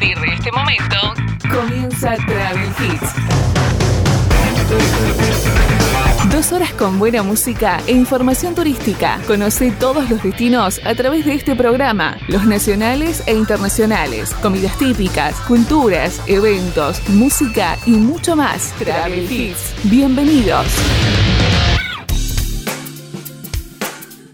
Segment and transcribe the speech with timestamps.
[0.00, 0.96] partir este momento,
[1.50, 3.14] comienza Travel Hits.
[6.30, 9.20] Dos horas con buena música e información turística.
[9.26, 15.34] Conoce todos los destinos a través de este programa, los nacionales e internacionales, comidas típicas,
[15.40, 18.72] culturas, eventos, música y mucho más.
[18.78, 19.74] Travel Hits.
[19.84, 20.66] Bienvenidos.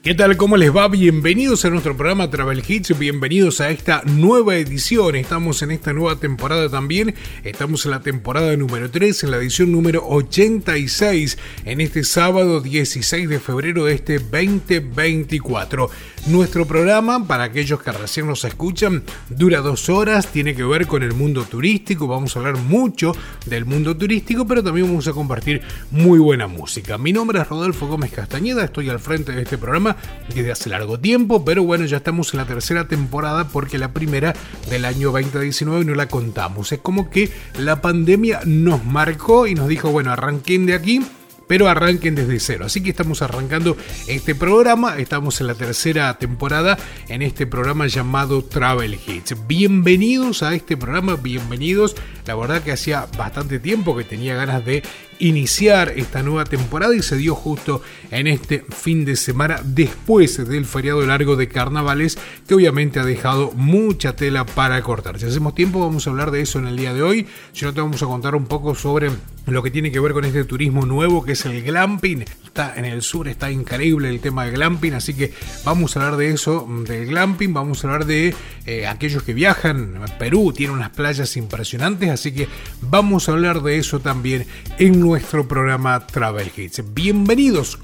[0.06, 0.36] ¿Qué tal?
[0.36, 0.86] ¿Cómo les va?
[0.86, 5.16] Bienvenidos a nuestro programa Travel Hits, bienvenidos a esta nueva edición.
[5.16, 7.16] Estamos en esta nueva temporada también.
[7.42, 13.28] Estamos en la temporada número 3, en la edición número 86, en este sábado 16
[13.28, 15.90] de febrero de este 2024.
[16.28, 21.02] Nuestro programa, para aquellos que recién nos escuchan, dura dos horas, tiene que ver con
[21.02, 22.06] el mundo turístico.
[22.06, 23.12] Vamos a hablar mucho
[23.46, 26.96] del mundo turístico, pero también vamos a compartir muy buena música.
[26.96, 29.95] Mi nombre es Rodolfo Gómez Castañeda, estoy al frente de este programa
[30.34, 34.34] desde hace largo tiempo, pero bueno, ya estamos en la tercera temporada porque la primera
[34.70, 36.72] del año 2019 no la contamos.
[36.72, 41.00] Es como que la pandemia nos marcó y nos dijo, bueno, arranquen de aquí
[41.46, 42.64] pero arranquen desde cero.
[42.66, 43.76] Así que estamos arrancando
[44.08, 46.76] este programa, estamos en la tercera temporada
[47.08, 49.46] en este programa llamado Travel Hits.
[49.46, 51.96] Bienvenidos a este programa, bienvenidos.
[52.26, 54.82] La verdad que hacía bastante tiempo que tenía ganas de
[55.18, 60.64] iniciar esta nueva temporada y se dio justo en este fin de semana después del
[60.64, 65.18] feriado largo de carnavales que obviamente ha dejado mucha tela para cortar.
[65.18, 67.26] Si hacemos tiempo vamos a hablar de eso en el día de hoy.
[67.52, 69.10] Si no te vamos a contar un poco sobre
[69.46, 72.24] lo que tiene que ver con este turismo nuevo que es el glamping.
[72.44, 75.32] Está en el sur, está increíble el tema del glamping, así que
[75.64, 80.00] vamos a hablar de eso, del glamping, vamos a hablar de eh, aquellos que viajan.
[80.18, 82.48] Perú tiene unas playas impresionantes, así que
[82.80, 84.46] vamos a hablar de eso también
[84.78, 86.82] en nuestro programa Travel Hits.
[86.92, 87.78] Bienvenidos,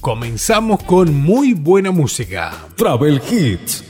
[0.00, 2.52] comenzamos con muy buena música.
[2.74, 3.87] Travel Hits.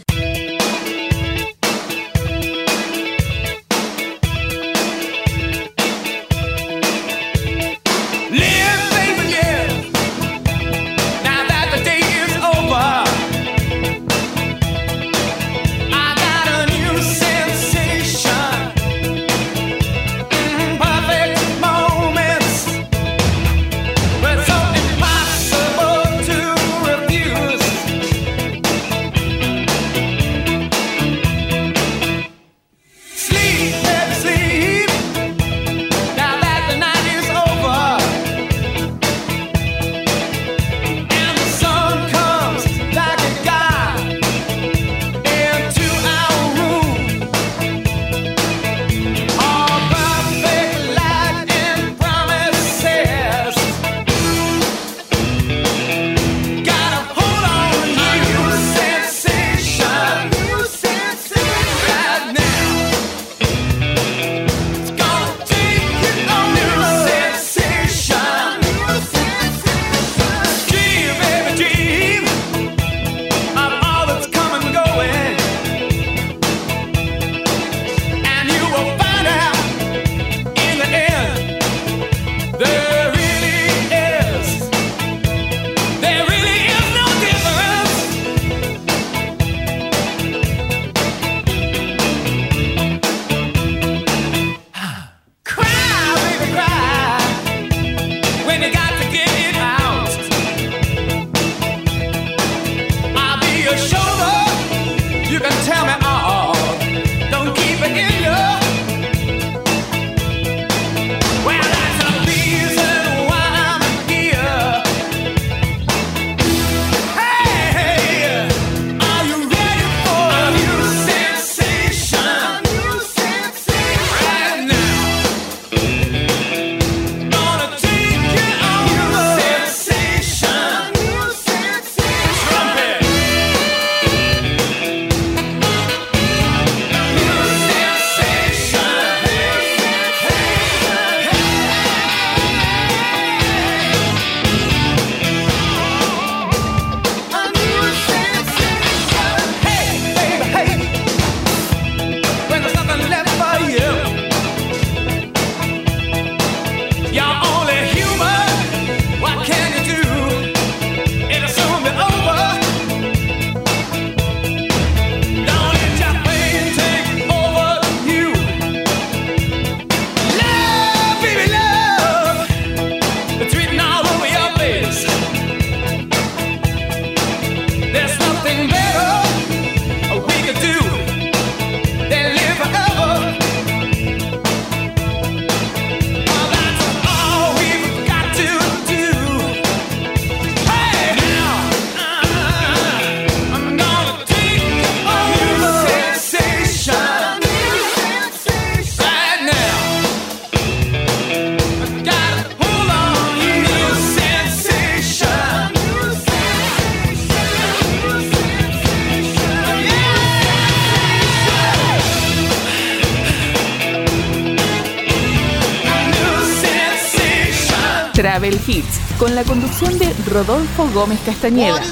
[219.19, 221.83] Con la conducción de Rodolfo Gómez Castañeda.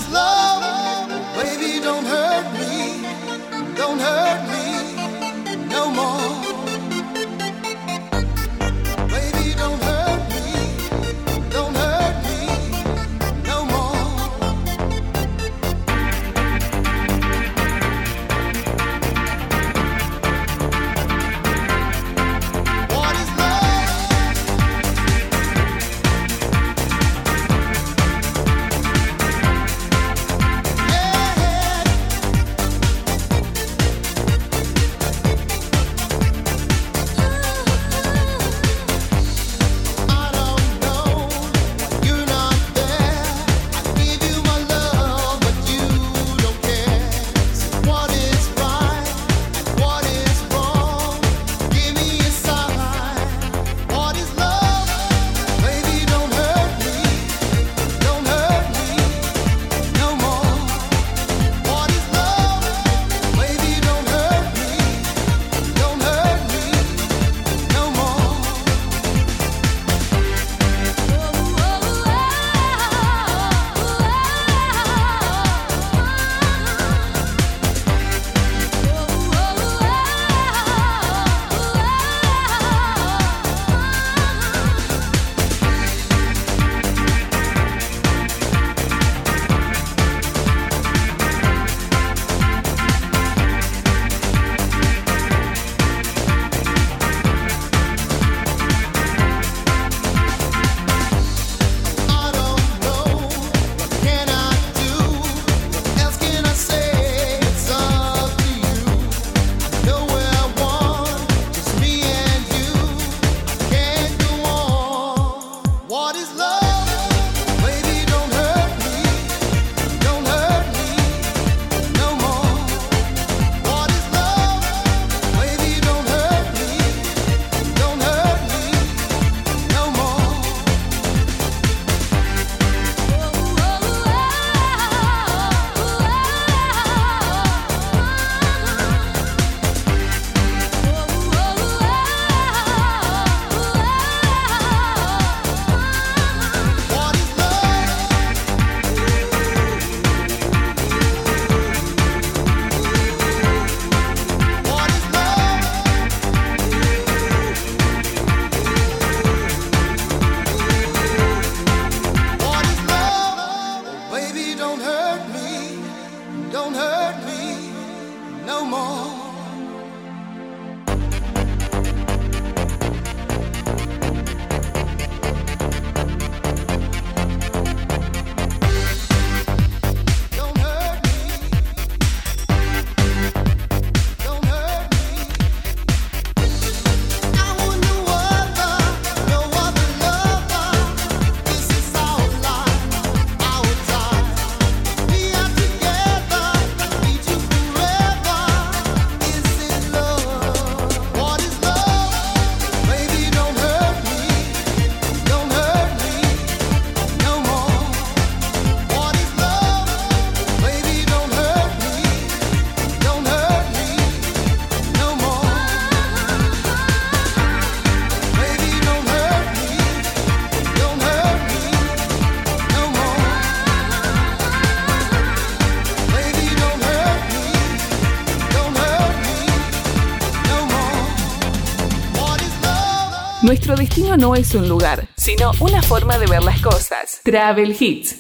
[233.47, 237.21] Nuestro destino no es un lugar, sino una forma de ver las cosas.
[237.23, 238.17] Travel Hits.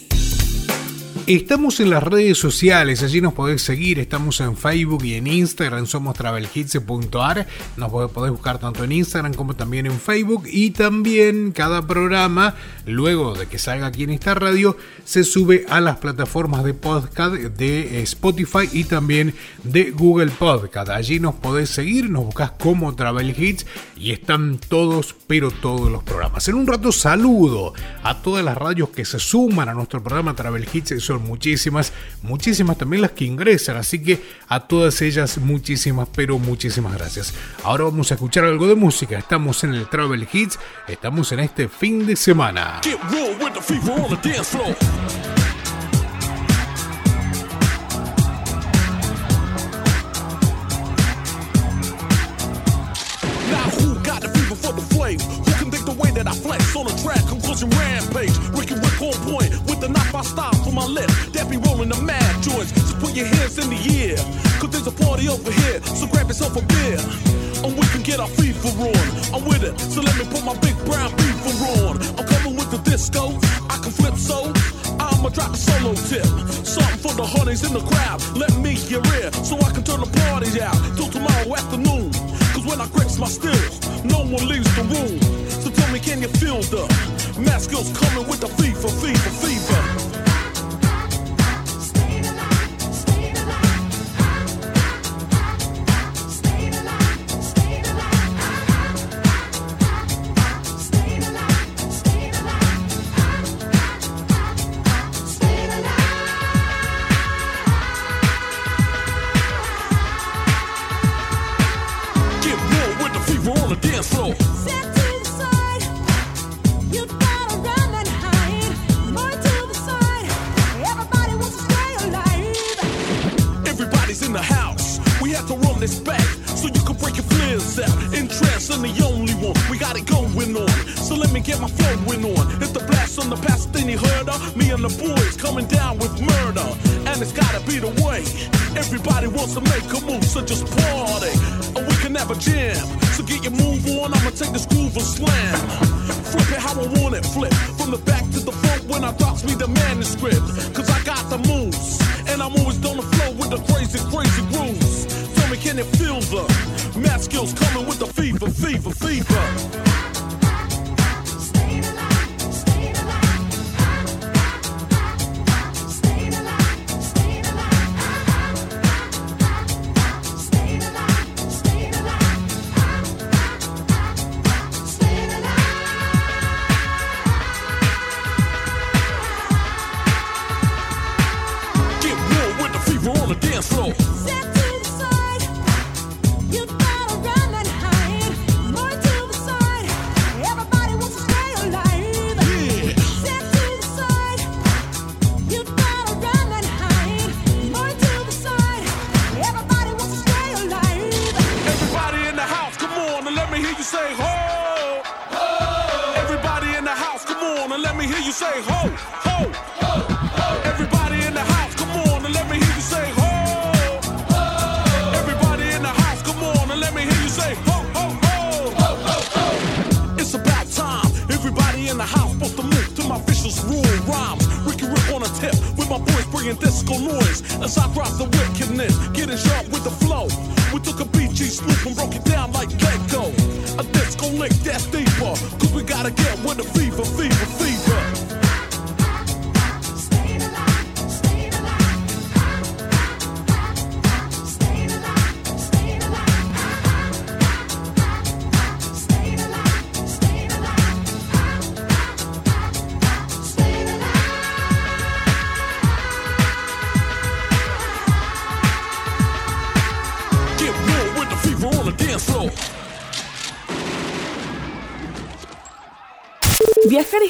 [1.26, 5.86] Estamos en las redes sociales, allí nos podés seguir, estamos en Facebook y en Instagram,
[5.86, 7.44] somos travelhits.ar,
[7.76, 12.54] nos podés buscar tanto en Instagram como también en Facebook y también cada programa,
[12.86, 17.34] luego de que salga aquí en esta radio, se sube a las plataformas de podcast
[17.34, 20.88] de Spotify y también de Google Podcast.
[20.90, 23.66] Allí nos podés seguir, nos buscas como Travel Hits
[23.96, 26.46] y están todos, pero todos los programas.
[26.48, 30.68] En un rato saludo a todas las radios que se suman a nuestro programa Travel
[30.72, 36.94] Hits muchísimas, muchísimas también las que ingresan, así que a todas ellas muchísimas, pero muchísimas
[36.94, 37.34] gracias.
[37.64, 41.68] Ahora vamos a escuchar algo de música, estamos en el Travel Hits, estamos en este
[41.68, 42.75] fin de semana.
[53.50, 55.20] Now who got the fever for the flame?
[55.20, 57.16] Who can think the way that I flex on the track?
[57.56, 58.36] collision rampage.
[58.52, 61.08] Ricky Rick on point with the knife I stop for my lip.
[61.32, 62.72] That be rolling the mad joints.
[62.88, 64.16] So put your hands in the air.
[64.60, 65.80] Cause there's a party over here.
[65.82, 66.98] So grab yourself a beer.
[67.64, 69.34] And we can get our FIFA on.
[69.34, 69.78] I'm with it.
[69.80, 71.54] So let me put my big brown beaver
[71.86, 71.96] on.
[72.18, 72.26] I'm
[72.70, 73.38] the disco.
[73.70, 74.52] I can flip so.
[74.98, 76.26] I'ma drop a solo tip.
[76.64, 78.20] Something for the honeys in the crowd.
[78.36, 82.12] Let me hear it so I can turn the party out till tomorrow afternoon.
[82.52, 85.20] Cause when I grips my stills, no one leaves the room.
[85.50, 86.84] So tell me, can you feel the
[87.38, 90.15] mask skills coming with the fever, fever, fever?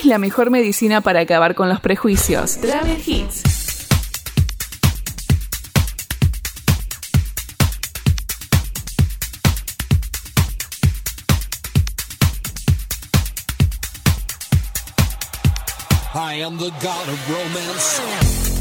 [0.05, 2.57] La mejor medicina para acabar con los prejuicios.
[2.61, 3.43] Travel Hits.
[16.15, 18.56] I am the god of romance.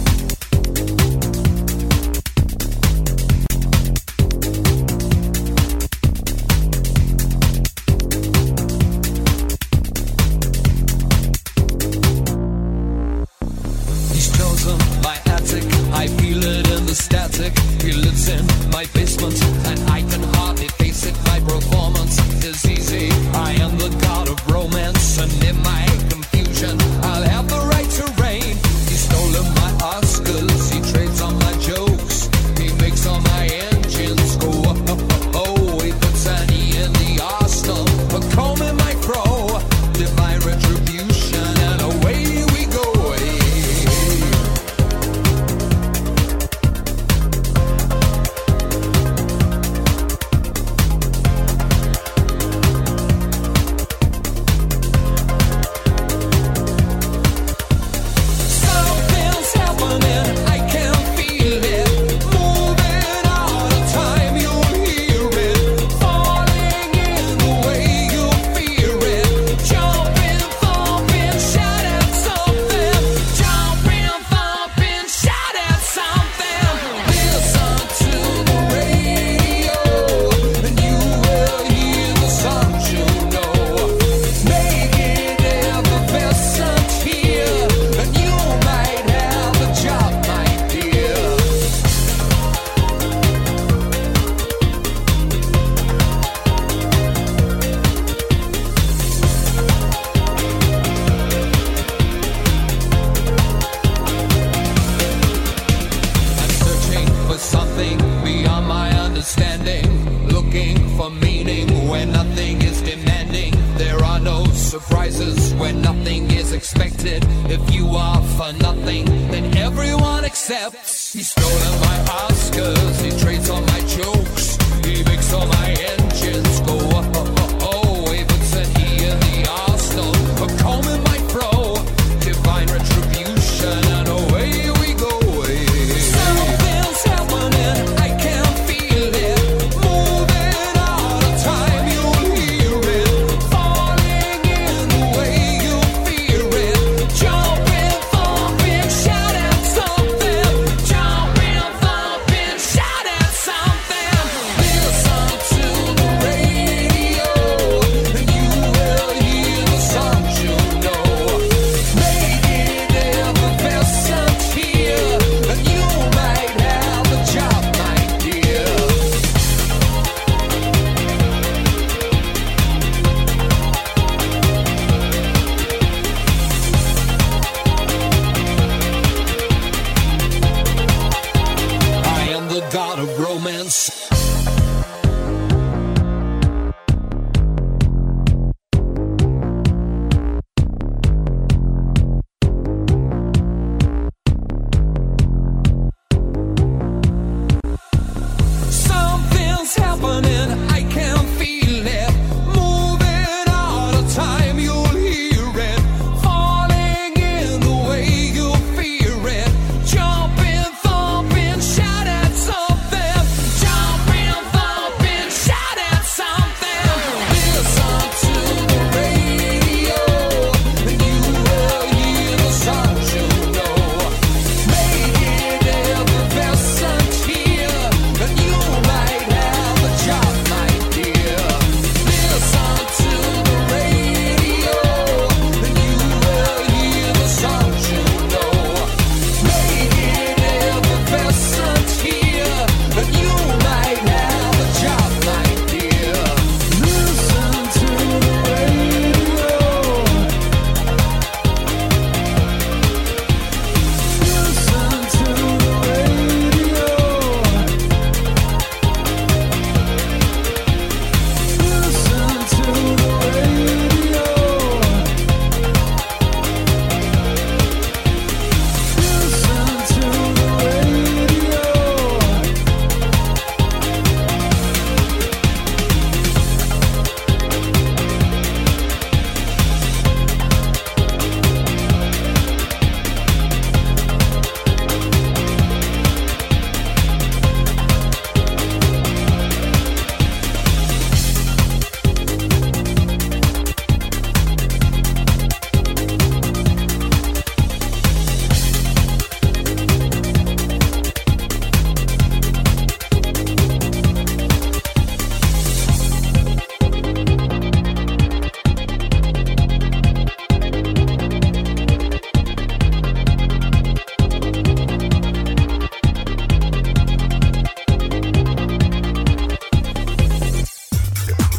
[17.35, 17.74] sick.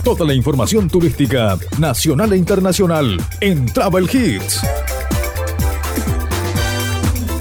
[0.07, 4.61] Toda la información turística nacional e internacional en Travel Hits.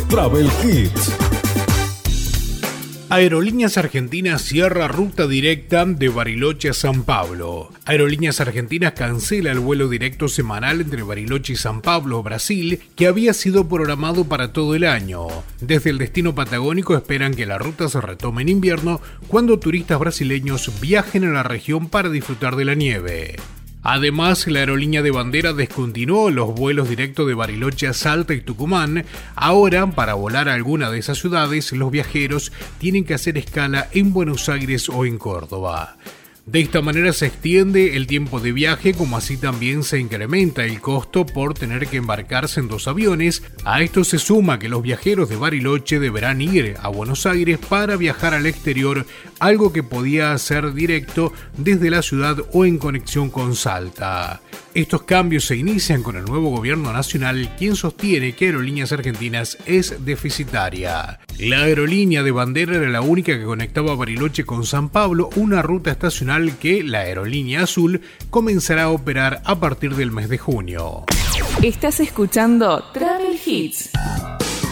[0.10, 1.12] Travel Hits.
[3.10, 7.70] Aerolíneas Argentinas cierra ruta directa de Bariloche a San Pablo.
[7.86, 13.36] Aerolíneas Argentinas cancela el vuelo directo semanal entre Bariloche y San Pablo, Brasil, que había
[13.36, 15.28] sido programado para todo el año.
[15.66, 20.80] Desde el destino patagónico esperan que la ruta se retome en invierno cuando turistas brasileños
[20.80, 23.36] viajen a la región para disfrutar de la nieve.
[23.82, 29.06] Además, la aerolínea de bandera descontinuó los vuelos directos de Bariloche a Salta y Tucumán.
[29.34, 34.14] Ahora, para volar a alguna de esas ciudades, los viajeros tienen que hacer escala en
[34.14, 35.98] Buenos Aires o en Córdoba.
[36.46, 40.80] De esta manera se extiende el tiempo de viaje como así también se incrementa el
[40.80, 43.42] costo por tener que embarcarse en dos aviones.
[43.64, 47.98] A esto se suma que los viajeros de Bariloche deberán ir a Buenos Aires para
[47.98, 49.08] viajar al exterior,
[49.40, 54.40] algo que podía hacer directo desde la ciudad o en conexión con Salta.
[54.76, 60.06] Estos cambios se inician con el nuevo gobierno nacional, quien sostiene que Aerolíneas Argentinas es
[60.06, 61.22] deficitaria.
[61.40, 65.92] La aerolínea de bandera era la única que conectaba Bariloche con San Pablo, una ruta
[65.92, 71.06] estacional que la aerolínea azul comenzará a operar a partir del mes de junio.
[71.64, 73.90] Estás escuchando Travel Hits.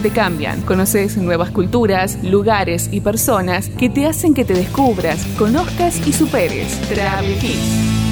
[0.00, 0.62] te cambian.
[0.62, 6.80] Conoces nuevas culturas, lugares y personas que te hacen que te descubras, conozcas y superes.
[6.88, 8.05] Travel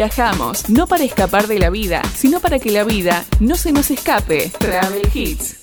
[0.00, 3.90] Viajamos, no para escapar de la vida, sino para que la vida no se nos
[3.90, 4.50] escape.
[4.58, 5.59] Travel Hits.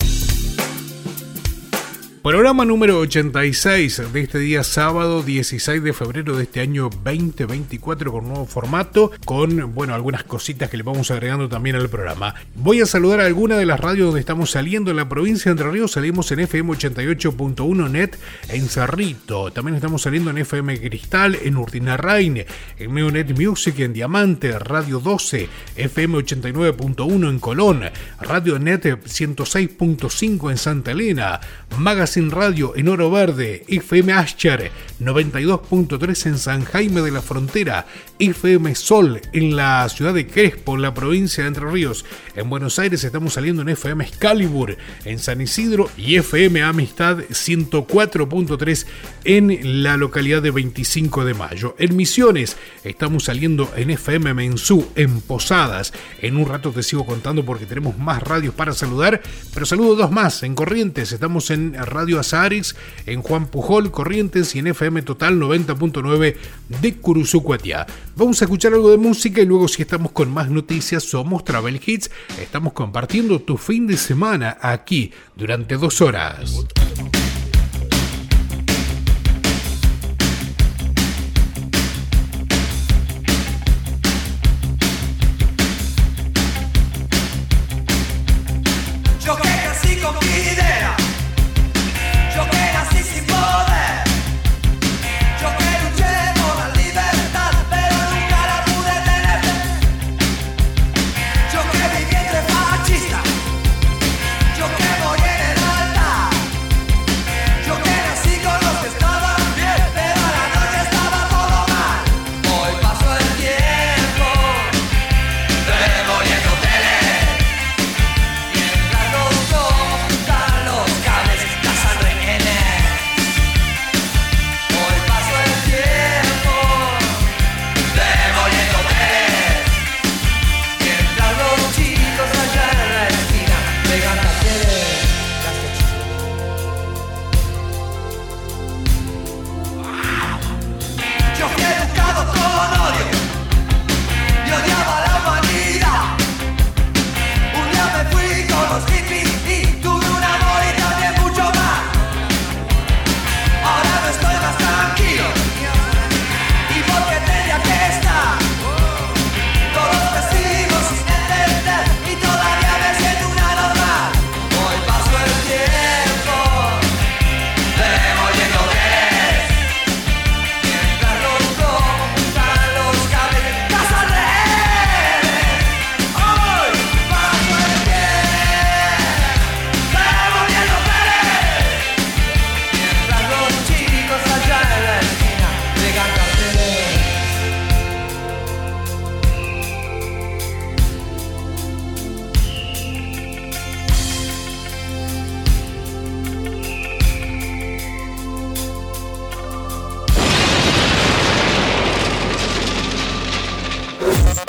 [2.27, 8.27] Programa número 86 de este día sábado 16 de febrero de este año 2024 con
[8.27, 12.35] nuevo formato, con bueno, algunas cositas que le vamos agregando también al programa.
[12.53, 15.51] Voy a saludar a alguna de las radios donde estamos saliendo en la provincia de
[15.53, 18.17] Entre Ríos, salimos en FM 88.1 net
[18.49, 22.43] en Cerrito, también estamos saliendo en FM Cristal, en Urtina Rain,
[22.77, 27.83] en Neonet Music en Diamante, Radio 12, FM 89.1 en Colón,
[28.19, 31.39] Radio Net 106.5 en Santa Elena,
[31.77, 37.85] Magazine Radio en Oro Verde, FM Ascher 92.3 en San Jaime de la Frontera,
[38.17, 42.05] FM Sol en la ciudad de Crespo, en la provincia de Entre Ríos.
[42.35, 48.87] En Buenos Aires estamos saliendo en FM Excalibur en San Isidro y FM Amistad 104.3
[49.23, 51.75] en la localidad de 25 de Mayo.
[51.77, 55.93] En Misiones estamos saliendo en FM Mensú, en Posadas.
[56.19, 59.21] En un rato te sigo contando porque tenemos más radios para saludar,
[59.53, 60.41] pero saludo dos más.
[60.41, 62.73] En Corrientes estamos en Radio Radio Azaris,
[63.05, 66.37] en Juan Pujol, Corrientes y en FM Total 90.9
[66.81, 67.85] de Curuzucuatiá.
[68.15, 71.81] Vamos a escuchar algo de música y luego si estamos con más noticias somos Travel
[71.85, 72.09] Hits.
[72.39, 76.65] Estamos compartiendo tu fin de semana aquí durante dos horas.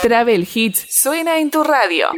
[0.09, 2.09] Travel Hits suena en tu radio.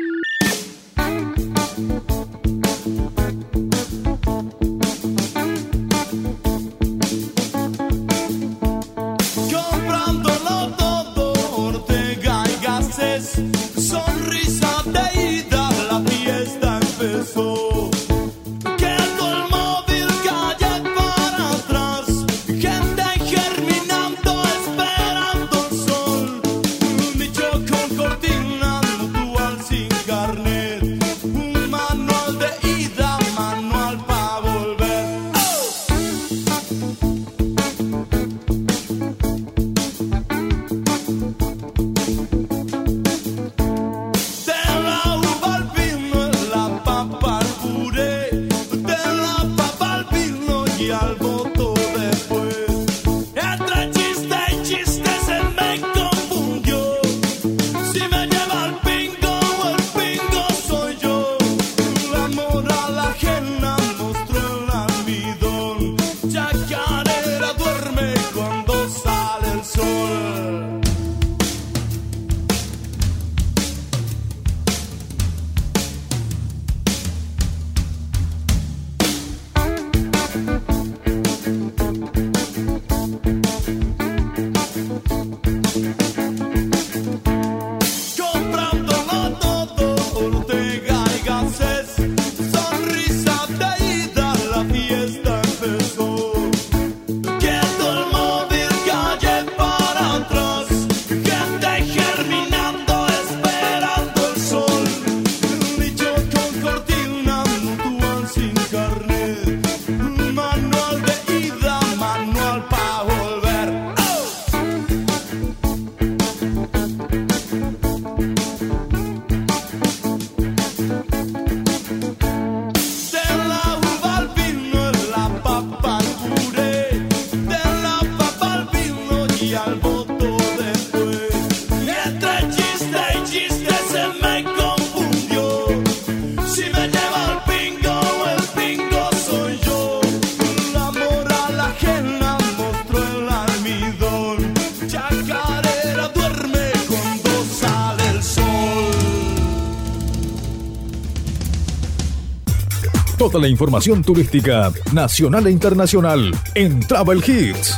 [153.33, 157.77] La información turística nacional e internacional en Travel Hits.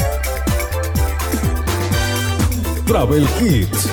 [2.86, 3.92] Travel Hits.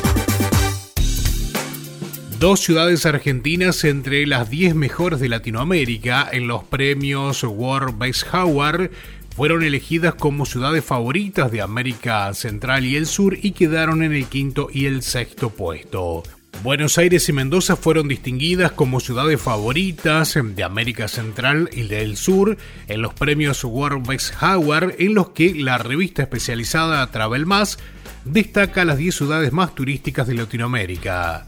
[2.39, 8.89] Dos ciudades argentinas entre las 10 mejores de Latinoamérica en los premios World Best Howard
[9.35, 14.25] fueron elegidas como ciudades favoritas de América Central y el Sur y quedaron en el
[14.27, 16.23] quinto y el sexto puesto.
[16.63, 22.57] Buenos Aires y Mendoza fueron distinguidas como ciudades favoritas de América Central y del Sur
[22.87, 27.79] en los premios World Best Howard, en los que la revista especializada Travel Más
[28.25, 31.47] destaca las 10 ciudades más turísticas de Latinoamérica.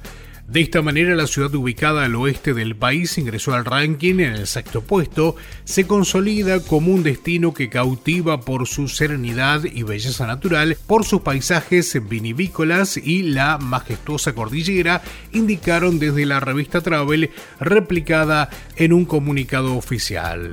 [0.51, 4.47] De esta manera, la ciudad ubicada al oeste del país ingresó al ranking en el
[4.47, 10.75] sexto puesto, se consolida como un destino que cautiva por su serenidad y belleza natural,
[10.87, 17.31] por sus paisajes vinivícolas y la majestuosa cordillera, indicaron desde la revista Travel,
[17.61, 20.51] replicada en un comunicado oficial.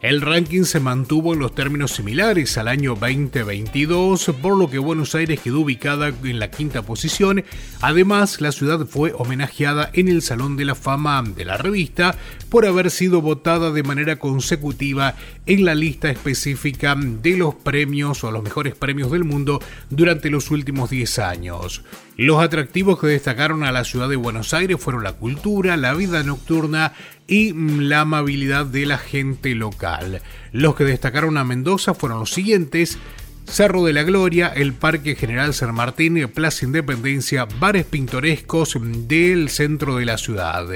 [0.00, 5.14] El ranking se mantuvo en los términos similares al año 2022, por lo que Buenos
[5.14, 7.44] Aires quedó ubicada en la quinta posición.
[7.82, 12.16] Además, la ciudad fue homenajeada en el Salón de la Fama de la revista
[12.48, 18.30] por haber sido votada de manera consecutiva en la lista específica de los premios o
[18.30, 21.84] los mejores premios del mundo durante los últimos 10 años.
[22.16, 26.22] Los atractivos que destacaron a la ciudad de Buenos Aires fueron la cultura, la vida
[26.22, 26.92] nocturna
[27.30, 30.20] y la amabilidad de la gente local.
[30.52, 32.98] Los que destacaron a Mendoza fueron los siguientes.
[33.46, 38.76] Cerro de la Gloria, el Parque General San Martín, Plaza Independencia, bares pintorescos
[39.06, 40.66] del centro de la ciudad.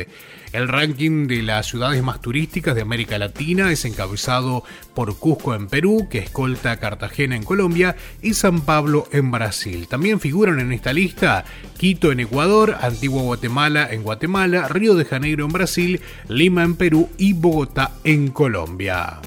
[0.55, 4.63] El ranking de las ciudades más turísticas de América Latina es encabezado
[4.95, 9.89] por Cusco en Perú, que escolta Cartagena en Colombia y San Pablo en Brasil.
[9.89, 11.45] También figuran en esta lista
[11.77, 17.11] Quito en Ecuador, Antigua Guatemala en Guatemala, Río de Janeiro en Brasil, Lima en Perú
[17.19, 19.23] y Bogotá en Colombia.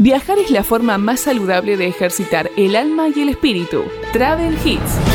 [0.00, 3.84] Viajar es la forma más saludable de ejercitar el alma y el espíritu.
[4.14, 5.09] Travel Hits.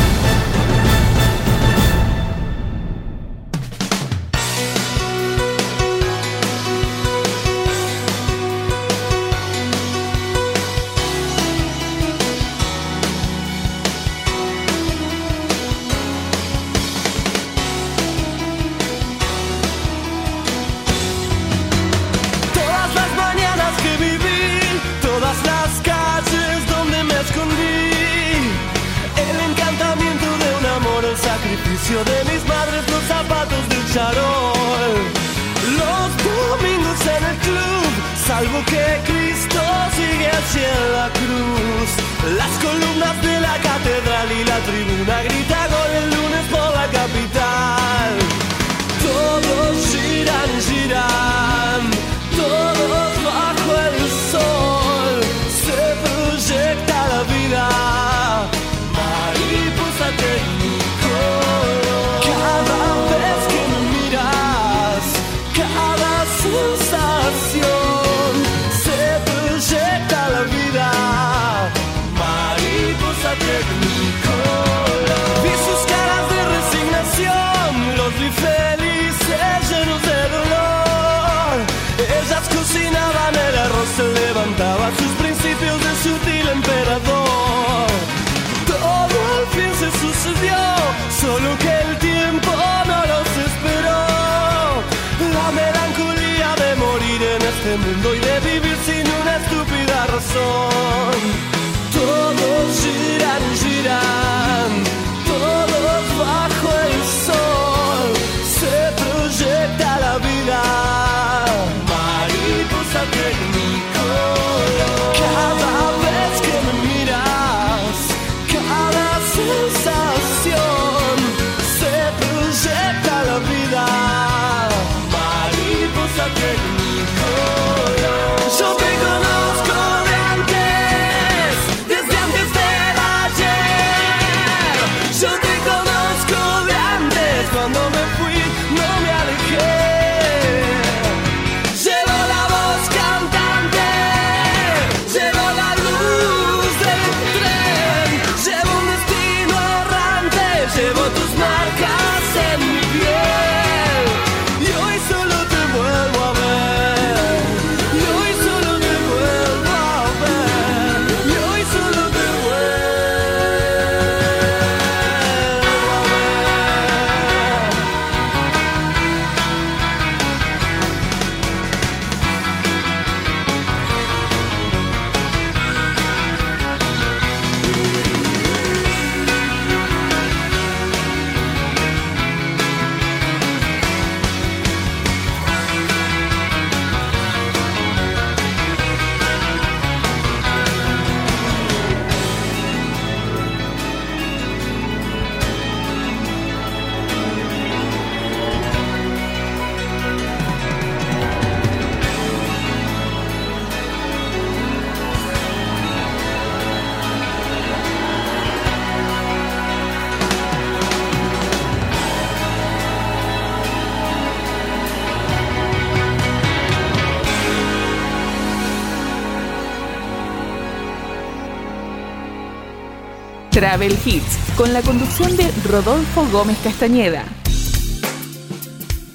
[223.56, 227.24] Travel Hits, con la conducción de Rodolfo Gómez Castañeda.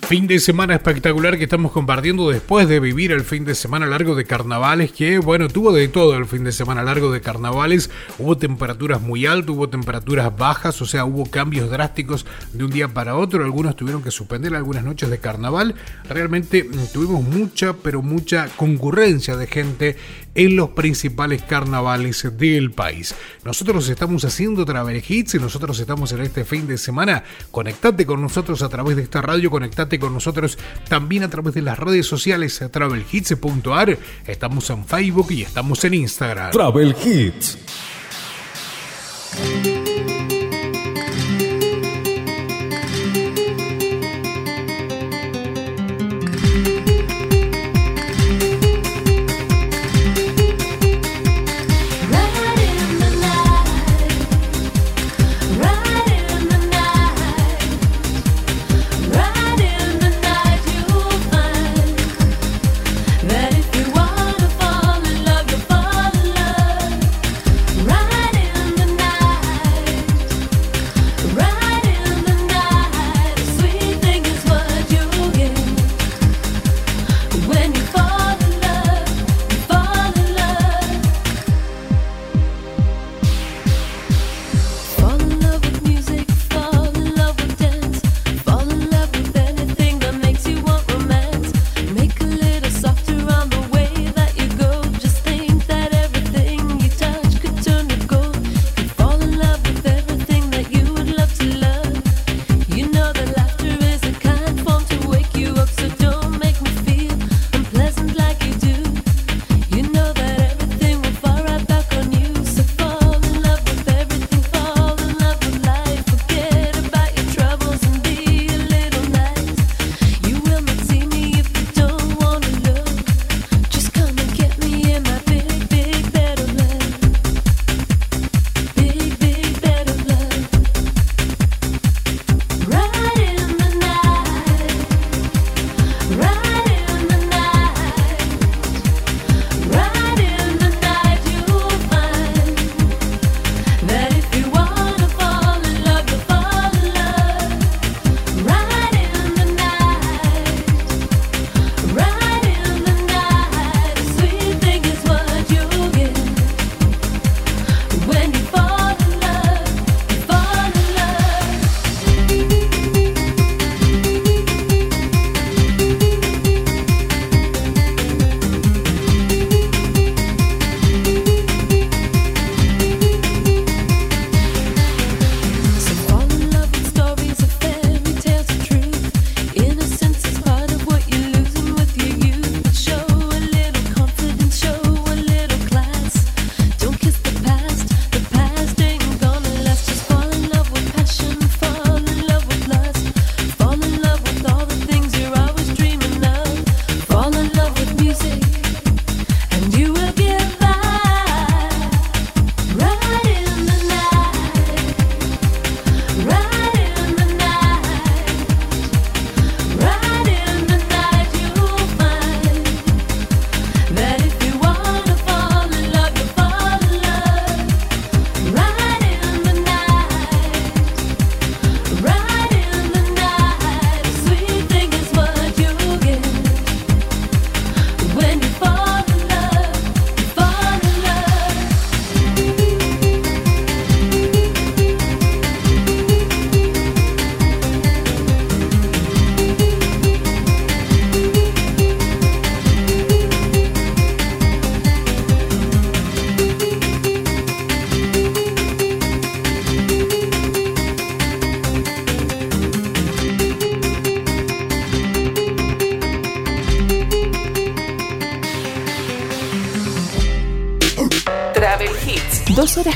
[0.07, 4.15] Fin de semana espectacular que estamos compartiendo después de vivir el fin de semana largo
[4.15, 8.35] de carnavales, que bueno, tuvo de todo el fin de semana largo de carnavales, hubo
[8.35, 13.15] temperaturas muy altas, hubo temperaturas bajas, o sea, hubo cambios drásticos de un día para
[13.15, 15.75] otro, algunos tuvieron que suspender algunas noches de carnaval,
[16.09, 19.95] realmente mm, tuvimos mucha, pero mucha concurrencia de gente
[20.35, 23.15] en los principales carnavales del país.
[23.43, 27.23] Nosotros estamos haciendo Travel Hits y nosotros estamos en este fin de semana.
[27.51, 30.57] Conectate con nosotros a través de esta radio, conectate con nosotros
[30.87, 33.97] también a través de las redes sociales travelhits.ar.
[34.25, 36.51] Estamos en Facebook y estamos en Instagram.
[36.51, 37.57] Travel Hits.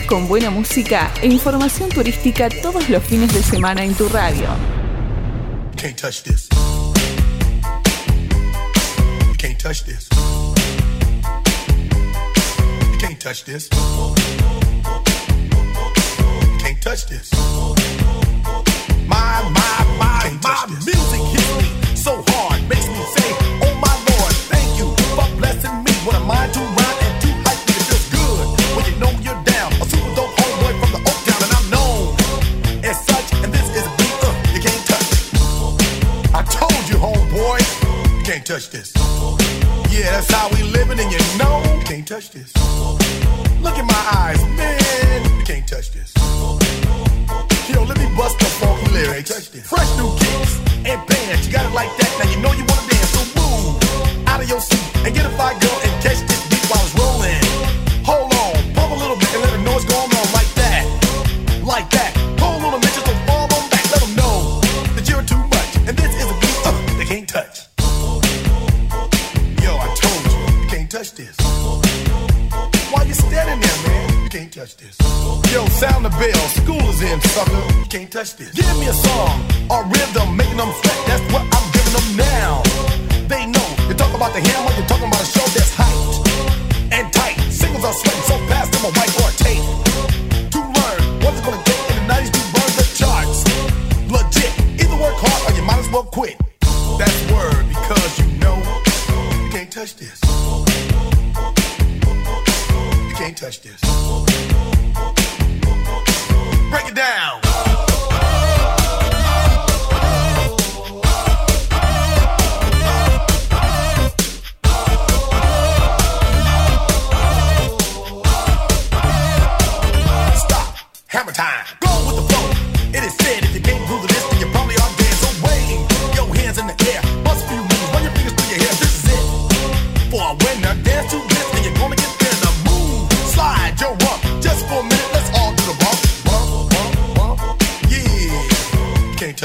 [0.06, 4.48] con buena música e información turística todos los fines de semana en tu radio.
[5.76, 6.48] Can't touch this.
[9.38, 10.08] Can't touch this.
[13.00, 13.70] Can't touch this.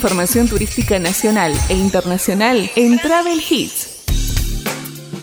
[0.00, 4.00] información turística nacional e internacional en Travel Hits.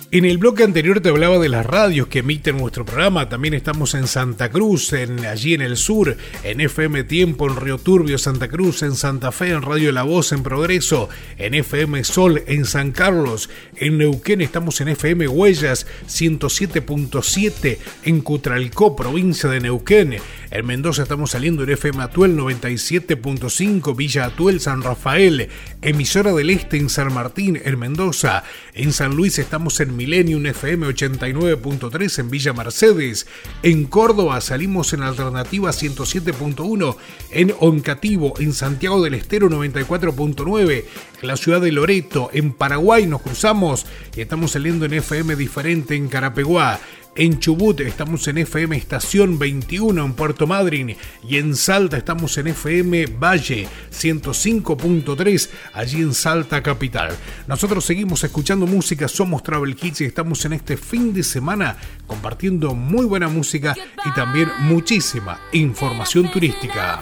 [0.10, 3.28] En el bloque anterior te hablaba de las radios que emiten nuestro programa.
[3.28, 7.78] También estamos en Santa Cruz, en, allí en el sur, en FM Tiempo, en Río
[7.78, 12.42] Turbio, Santa Cruz, en Santa Fe, en Radio La Voz, en Progreso, en FM Sol,
[12.48, 20.18] en San Carlos, en Neuquén estamos en FM Huellas 107.7, en Cutralcó, provincia de Neuquén,
[20.50, 25.50] en Mendoza estamos saliendo en FM Atuel 97.5, Villa Atuel, San Rafael,
[25.82, 28.46] emisora del Este en San Martín, en Mendoza.
[28.74, 33.28] En San Luis estamos en Millennium FM 89.3 en Villa Mercedes.
[33.62, 36.96] En Córdoba salimos en Alternativa 107.1,
[37.32, 40.86] en Oncativo, en Santiago del Estero 94.9,
[41.22, 43.86] en la ciudad de Loreto, en Paraguay nos cruzamos
[44.16, 46.80] y estamos saliendo en FM diferente en Carapeguá.
[47.18, 50.96] En Chubut estamos en FM Estación 21 en Puerto Madryn
[51.28, 57.10] y en Salta estamos en FM Valle 105.3 allí en Salta Capital.
[57.48, 62.76] Nosotros seguimos escuchando música, somos Travel Kids y estamos en este fin de semana compartiendo
[62.76, 67.02] muy buena música y también muchísima información turística.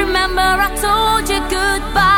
[0.00, 2.17] remember I told you goodbye.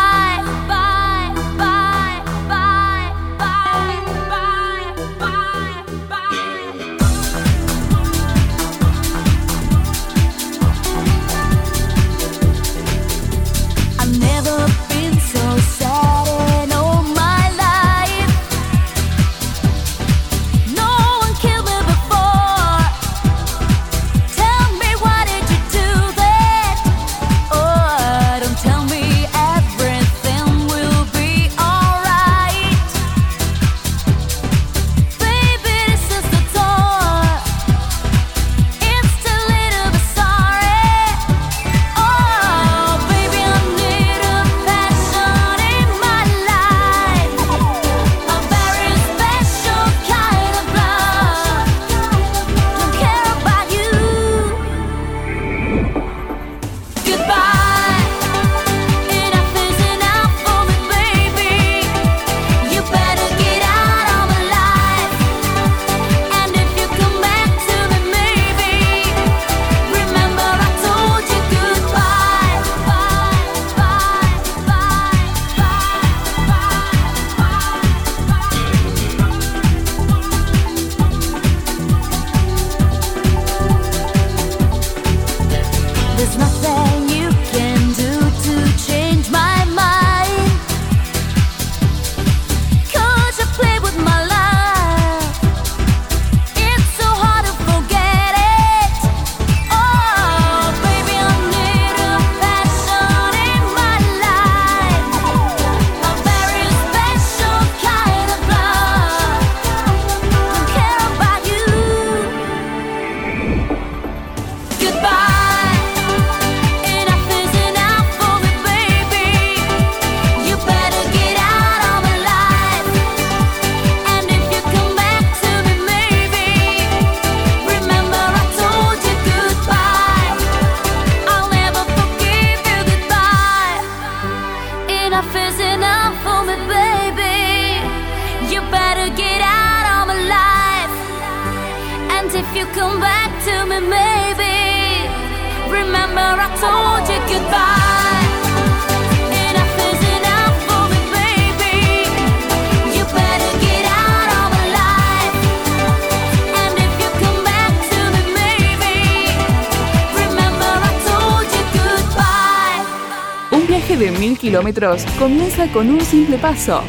[164.61, 166.83] kilómetros comienza con un simple paso.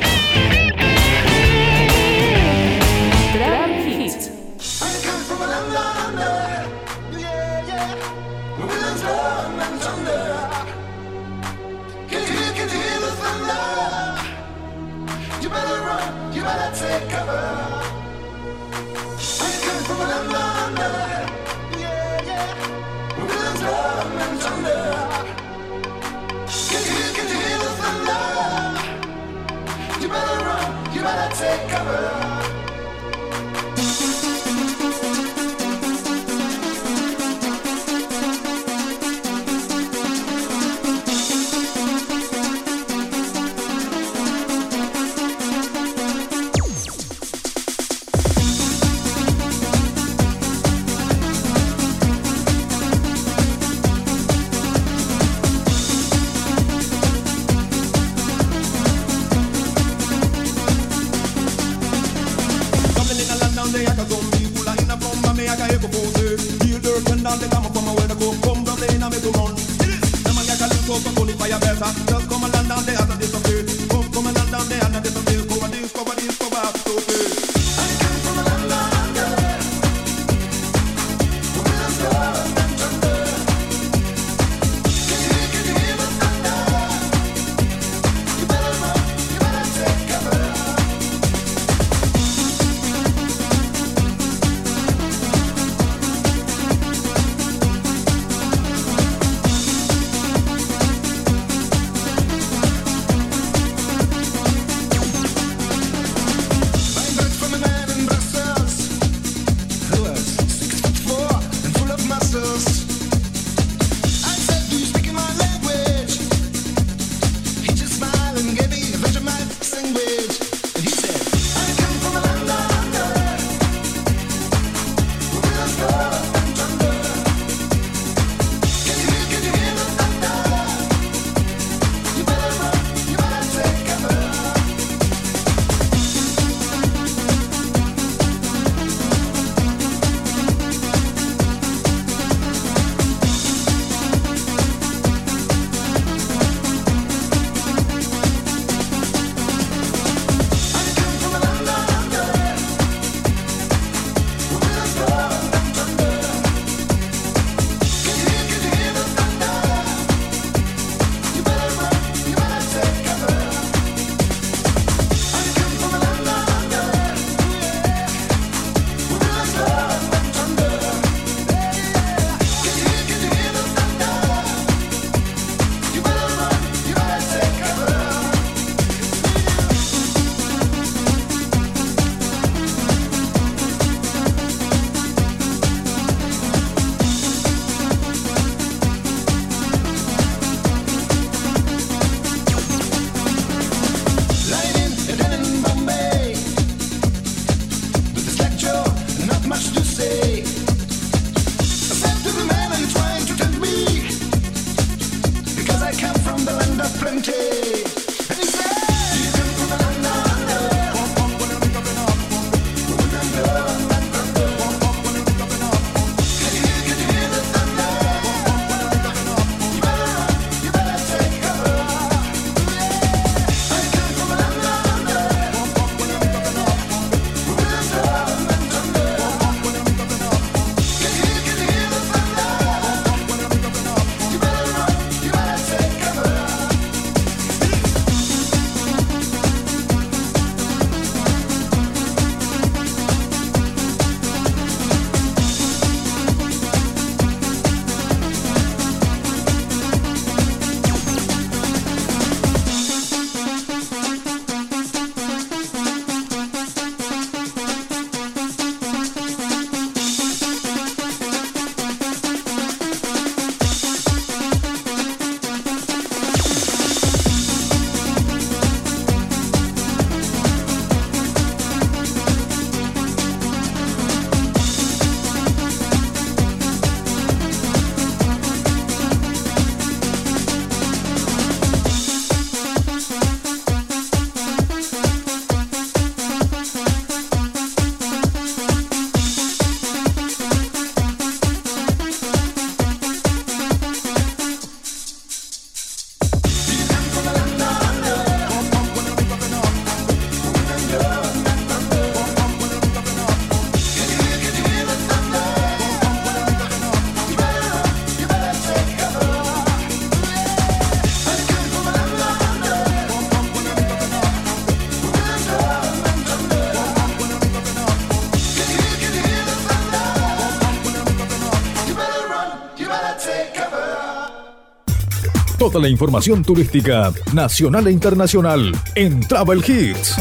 [325.82, 330.16] La información turística nacional e internacional en Travel Hits.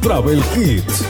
[0.00, 1.04] Travel Hits.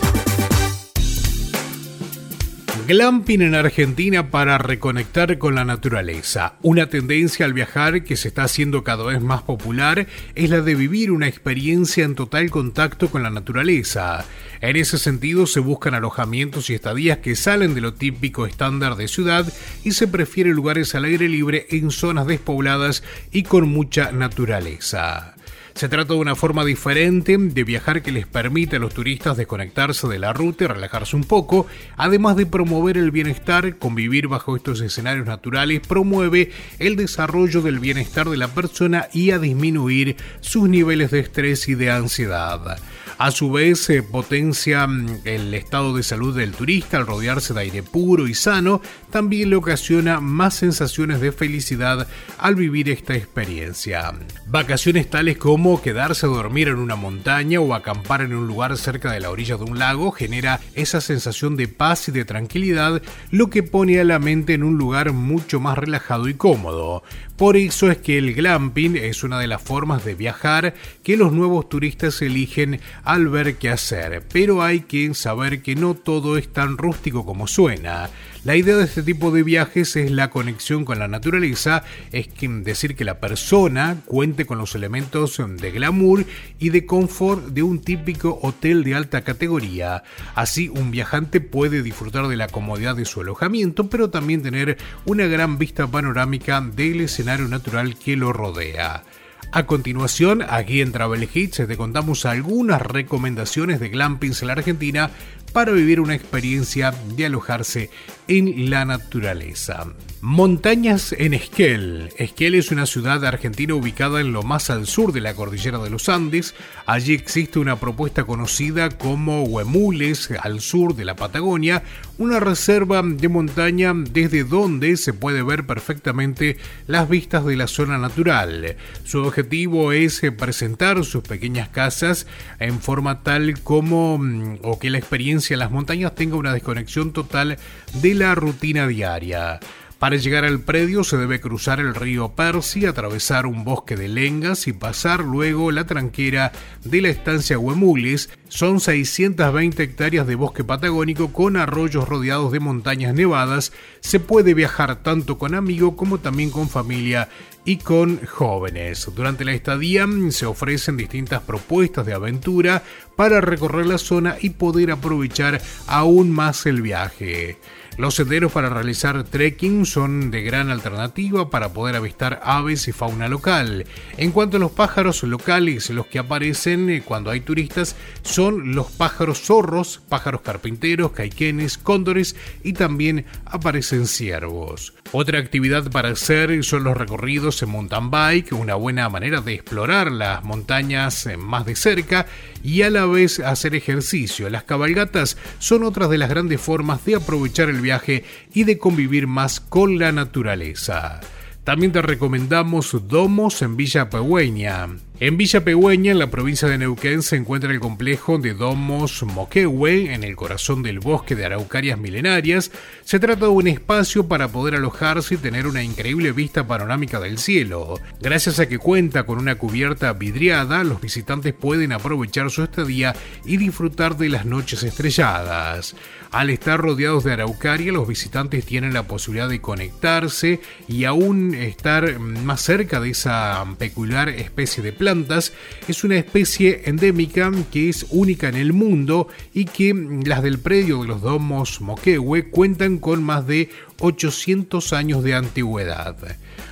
[2.87, 6.55] Glamping en Argentina para reconectar con la naturaleza.
[6.63, 10.75] Una tendencia al viajar que se está haciendo cada vez más popular es la de
[10.75, 14.25] vivir una experiencia en total contacto con la naturaleza.
[14.61, 19.09] En ese sentido se buscan alojamientos y estadías que salen de lo típico estándar de
[19.09, 19.53] ciudad
[19.85, 25.37] y se prefieren lugares al aire libre en zonas despobladas y con mucha naturaleza.
[25.79, 30.09] Se trata de una forma diferente de viajar que les permite a los turistas desconectarse
[30.09, 34.81] de la ruta y relajarse un poco, además de promover el bienestar, convivir bajo estos
[34.81, 36.51] escenarios naturales promueve
[36.81, 41.77] el desarrollo del bienestar de la persona y a disminuir sus niveles de estrés y
[41.77, 42.81] de ansiedad.
[43.19, 47.61] A su vez, se potencia mm, el estado de salud del turista al rodearse de
[47.63, 52.07] aire puro y sano, también le ocasiona más sensaciones de felicidad
[52.39, 54.15] al vivir esta experiencia.
[54.47, 59.11] Vacaciones tales como quedarse a dormir en una montaña o acampar en un lugar cerca
[59.11, 63.03] de la orilla de un lago genera esa sensación de paz y de tranquilidad,
[63.33, 67.03] lo que pone a la mente en un lugar mucho más relajado y cómodo.
[67.39, 70.75] Por eso es que el glamping es una de las formas de viajar
[71.05, 75.95] que los nuevos turistas eligen al ver qué hacer, pero hay que saber que no
[75.95, 78.11] todo es tan rústico como suena.
[78.45, 81.83] La idea de este tipo de viajes es la conexión con la naturaleza,
[82.13, 86.25] es decir que la persona cuente con los elementos de glamour
[86.61, 90.05] y de confort de un típico hotel de alta categoría.
[90.37, 95.27] Así un viajante puede disfrutar de la comodidad de su alojamiento, pero también tener una
[95.27, 99.03] gran vista panorámica del escenario natural que lo rodea.
[99.51, 105.11] A continuación, aquí en Travel Hits te contamos algunas recomendaciones de glampings en la Argentina
[105.53, 107.91] para vivir una experiencia de alojarse
[108.29, 109.87] en la naturaleza.
[110.21, 112.11] Montañas en Esquel.
[112.19, 115.91] Esquel es una ciudad argentina ubicada en lo más al sur de la cordillera de
[115.91, 116.57] los Andes.
[116.87, 121.85] Allí existe una propuesta conocida como Huemules, al sur de la Patagonia,
[122.19, 126.57] una reserva de montaña desde donde se puede ver perfectamente
[126.89, 128.75] las vistas de la zona natural.
[129.05, 132.27] Su objetivo es eh, presentar sus pequeñas casas
[132.59, 137.13] en forma tal como mm, o que la experiencia en las montañas tenga una desconexión
[137.13, 137.57] total
[138.03, 139.61] de la rutina diaria.
[139.99, 144.69] Para llegar al predio se debe cruzar el río Percy, atravesar un bosque de lengas
[144.69, 146.53] y pasar luego la tranquera
[146.85, 148.31] de la estancia Huemules.
[148.49, 153.73] Son 620 hectáreas de bosque patagónico con arroyos rodeados de montañas nevadas.
[153.99, 157.29] Se puede viajar tanto con amigos como también con familia
[157.65, 159.11] y con jóvenes.
[159.17, 162.85] Durante la estadía mm, se ofrecen distintas propuestas de aventura
[163.17, 167.59] para recorrer la zona y poder aprovechar aún más el viaje.
[167.99, 173.27] Los senderos para realizar trekking son de gran alternativa para poder avistar aves y fauna
[173.27, 173.87] local.
[174.17, 178.93] En cuanto a los pájaros locales, los que aparecen eh, cuando hay turistas son los
[178.93, 184.95] pájaros zorros, pájaros carpinteros, caiquenes, cóndores y también aparecen ciervos.
[185.11, 190.13] Otra actividad para hacer son los recorridos en mountain bike, una buena manera de explorar
[190.13, 192.27] las montañas eh, más de cerca
[192.63, 194.51] y a la vez hacer ejercicio.
[194.51, 199.27] Las cabalgatas son otras de las grandes formas de aprovechar el viaje y de convivir
[199.27, 201.21] más con la naturaleza.
[201.69, 204.89] También te recomendamos domos en Villa Pegüeña.
[205.21, 210.15] En Villa Pegüeña, en la provincia de Neuquén, se encuentra el complejo de Domos Moquehue,
[210.15, 212.71] en el corazón del bosque de araucarias milenarias.
[213.05, 217.37] Se trata de un espacio para poder alojarse y tener una increíble vista panorámica del
[217.37, 218.01] cielo.
[218.19, 223.15] Gracias a que cuenta con una cubierta vidriada, los visitantes pueden aprovechar su estadía
[223.45, 225.97] y disfrutar de las noches estrelladas.
[226.31, 232.19] Al estar rodeados de araucaria, los visitantes tienen la posibilidad de conectarse y aún estar
[232.19, 235.55] más cerca de esa peculiar especie de plantas.
[235.89, 239.95] Es una especie endémica que es única en el mundo y que
[240.25, 246.17] las del predio de los domos Moquehue cuentan con más de 800 años de antigüedad.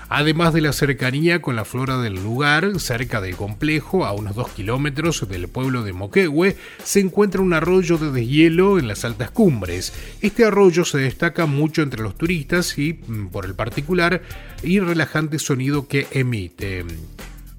[0.08, 4.50] Además de la cercanía con la flora del lugar, cerca del complejo, a unos 2
[4.50, 9.92] kilómetros del pueblo de Moquehue, se encuentra un arroyo de deshielo en las altas cumbres.
[10.20, 14.22] Este arroyo se destaca mucho entre los turistas y mm, por el particular
[14.62, 16.84] y relajante sonido que emite.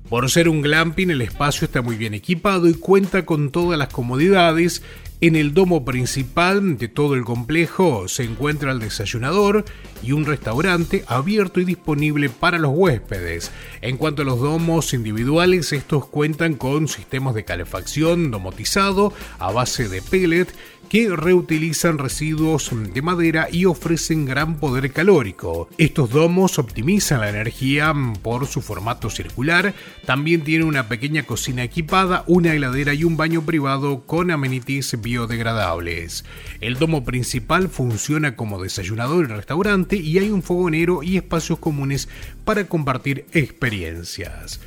[0.09, 3.89] Por ser un glamping, el espacio está muy bien equipado y cuenta con todas las
[3.89, 4.81] comodidades.
[5.19, 9.65] En el domo principal de todo el complejo se encuentra el desayunador
[10.03, 13.51] y un restaurante abierto y disponible para los huéspedes.
[13.81, 19.89] En cuanto a los domos individuales, estos cuentan con sistemas de calefacción domotizado a base
[19.89, 20.49] de pellet
[20.89, 25.69] que reutilizan residuos de madera y ofrecen gran poder calórico.
[25.77, 29.73] Estos domos optimizan la energía por su formato circular,
[30.05, 36.25] también tiene una pequeña cocina equipada, una heladera y un baño privado con amenities biodegradables.
[36.61, 42.09] El domo principal funciona como desayunador y restaurante y hay un fogonero y espacios comunes
[42.45, 44.59] para compartir experiencias.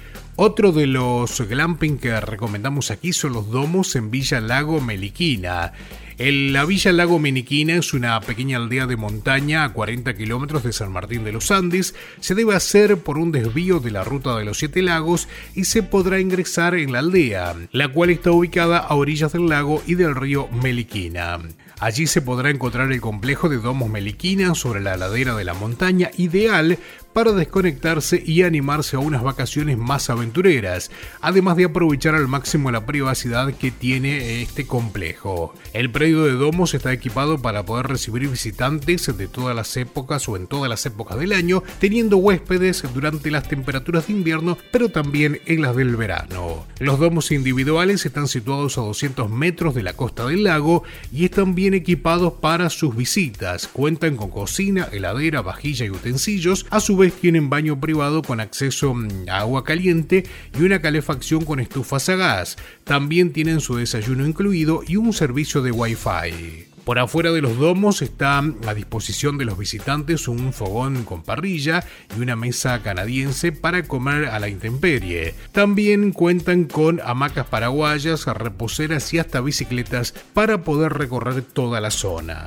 [0.42, 5.74] Otro de los glamping que recomendamos aquí son los domos en Villa Lago Meliquina.
[6.20, 10.74] El- la Villa Lago Meniquina es una pequeña aldea de montaña a 40 kilómetros de
[10.74, 11.94] San Martín de los Andes.
[12.20, 15.82] Se debe hacer por un desvío de la ruta de los Siete Lagos y se
[15.82, 20.14] podrá ingresar en la aldea, la cual está ubicada a orillas del lago y del
[20.14, 21.38] río Meliquina.
[21.78, 26.10] Allí se podrá encontrar el complejo de Domos Meliquina sobre la ladera de la montaña,
[26.18, 26.78] ideal
[27.12, 32.86] para desconectarse y animarse a unas vacaciones más aventureras, además de aprovechar al máximo la
[32.86, 35.54] privacidad que tiene este complejo.
[35.72, 40.36] El predio de Domos está equipado para poder recibir visitantes de todas las épocas o
[40.36, 45.40] en todas las épocas del año, teniendo huéspedes durante las temperaturas de invierno, pero también
[45.46, 46.66] en las del verano.
[46.78, 51.54] Los domos individuales están situados a 200 metros de la costa del lago y están
[51.54, 53.68] bien equipados para sus visitas.
[53.68, 56.66] Cuentan con cocina, heladera, vajilla y utensilios.
[56.70, 60.24] A su tienen baño privado con acceso mm, a agua caliente
[60.58, 62.56] y una calefacción con estufas a gas.
[62.84, 66.66] También tienen su desayuno incluido y un servicio de Wi-Fi.
[66.84, 71.84] Por afuera de los domos está a disposición de los visitantes un fogón con parrilla
[72.16, 75.34] y una mesa canadiense para comer a la intemperie.
[75.52, 82.46] También cuentan con hamacas paraguayas, reposeras y hasta bicicletas para poder recorrer toda la zona.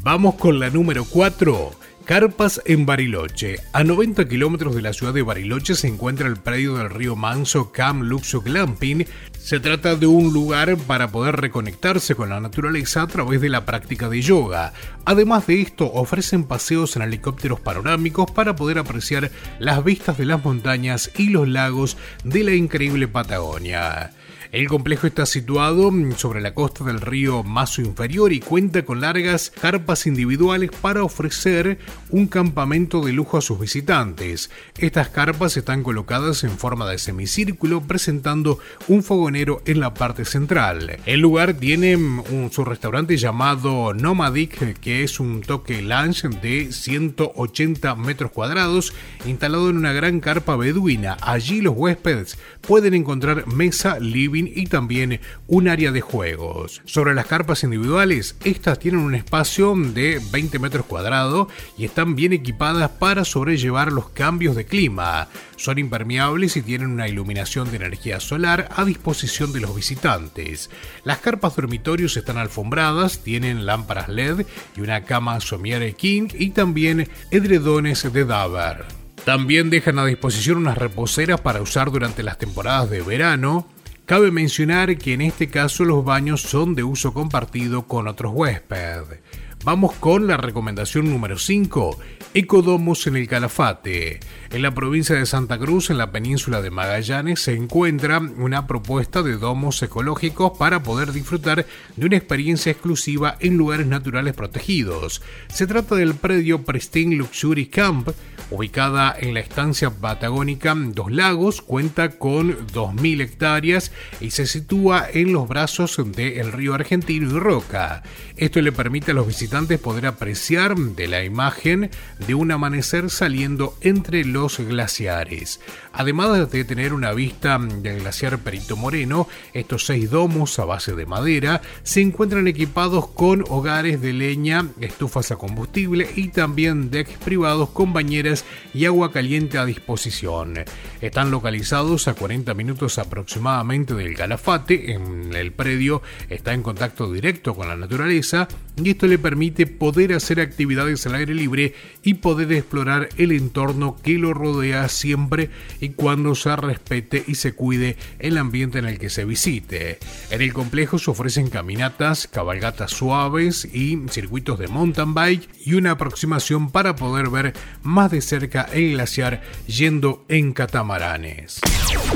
[0.00, 1.85] Vamos con la número 4.
[2.06, 3.56] Carpas en Bariloche.
[3.72, 7.72] A 90 kilómetros de la ciudad de Bariloche se encuentra el predio del río Manso
[7.72, 9.04] Cam Luxo Glamping.
[9.36, 13.66] Se trata de un lugar para poder reconectarse con la naturaleza a través de la
[13.66, 14.72] práctica de yoga.
[15.04, 20.44] Además de esto, ofrecen paseos en helicópteros panorámicos para poder apreciar las vistas de las
[20.44, 24.12] montañas y los lagos de la increíble Patagonia.
[24.52, 29.50] El complejo está situado sobre la costa del río Mazo Inferior y cuenta con largas
[29.50, 31.78] carpas individuales para ofrecer
[32.10, 34.50] un campamento de lujo a sus visitantes.
[34.78, 38.58] Estas carpas están colocadas en forma de semicírculo presentando
[38.88, 40.98] un fogonero en la parte central.
[41.06, 47.94] El lugar tiene un, su restaurante llamado Nomadic que es un toque lounge de 180
[47.96, 48.92] metros cuadrados
[49.24, 51.16] instalado en una gran carpa beduina.
[51.20, 56.82] Allí los huéspedes pueden encontrar mesa, living y también un área de juegos.
[56.84, 61.48] Sobre las carpas individuales, estas tienen un espacio de 20 metros cuadrados
[61.78, 65.28] y están bien equipadas para sobrellevar los cambios de clima.
[65.56, 70.68] Son impermeables y tienen una iluminación de energía solar a disposición de los visitantes.
[71.04, 74.44] Las carpas dormitorios están alfombradas, tienen lámparas LED
[74.76, 79.05] y una cama Somiere King y también edredones de Daver.
[79.26, 83.66] También dejan a disposición unas reposeras para usar durante las temporadas de verano.
[84.04, 89.18] Cabe mencionar que en este caso los baños son de uso compartido con otros huéspedes.
[89.64, 91.98] Vamos con la recomendación número 5,
[92.34, 94.20] Ecodomus en el Calafate.
[94.50, 99.24] En la provincia de Santa Cruz, en la península de Magallanes, se encuentra una propuesta
[99.24, 101.66] de domos ecológicos para poder disfrutar
[101.96, 105.20] de una experiencia exclusiva en lugares naturales protegidos.
[105.48, 108.10] Se trata del predio Pristine Luxury Camp,
[108.50, 115.32] ubicada en la estancia patagónica Dos Lagos, cuenta con 2.000 hectáreas y se sitúa en
[115.32, 118.04] los brazos del río Argentino y Roca.
[118.36, 119.45] Esto le permite a los visitantes
[119.78, 121.90] poder apreciar de la imagen
[122.26, 125.60] de un amanecer saliendo entre los glaciares.
[125.98, 131.06] Además de tener una vista del glaciar Perito Moreno, estos seis domos a base de
[131.06, 137.70] madera se encuentran equipados con hogares de leña, estufas a combustible y también decks privados
[137.70, 138.44] con bañeras
[138.74, 140.64] y agua caliente a disposición.
[141.00, 147.54] Están localizados a 40 minutos aproximadamente del Calafate, en el predio está en contacto directo
[147.54, 152.52] con la naturaleza y esto le permite poder hacer actividades al aire libre y poder
[152.52, 155.48] explorar el entorno que lo rodea siempre
[155.80, 159.98] y cuando se respete y se cuide el ambiente en el que se visite.
[160.30, 165.92] En el complejo se ofrecen caminatas, cabalgatas suaves y circuitos de mountain bike y una
[165.92, 171.60] aproximación para poder ver más de cerca el glaciar yendo en catamaranes.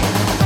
[0.04, 0.43] Bye.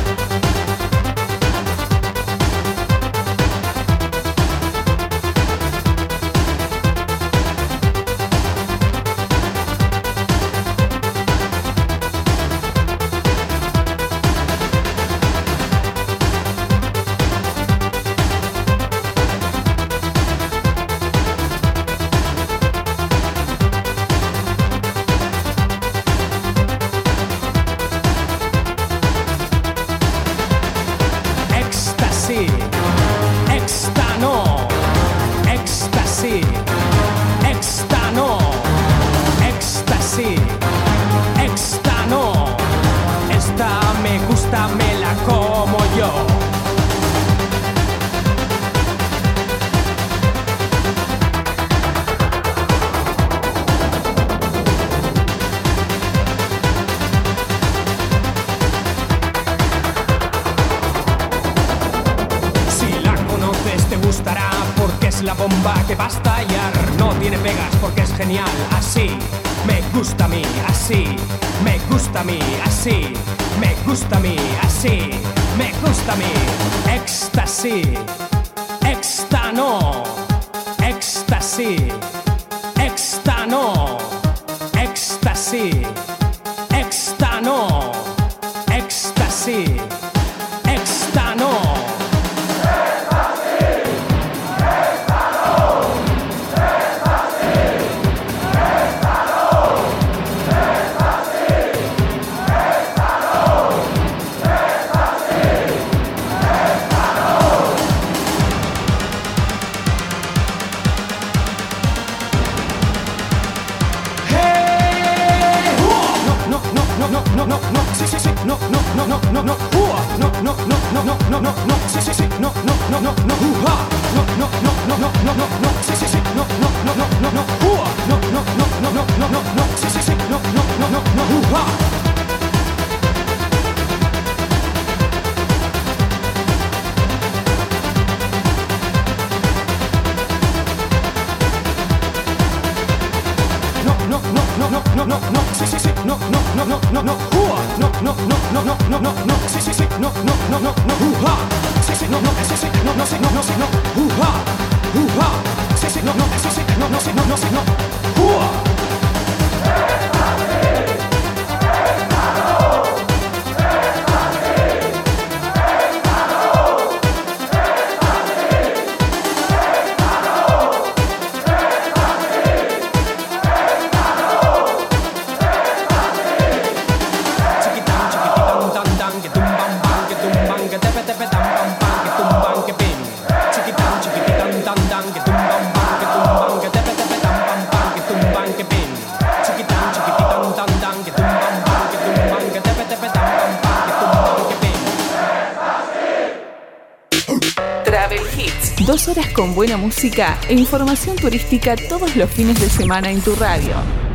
[199.37, 204.06] con buena música e información turística todos los fines de semana en tu radio.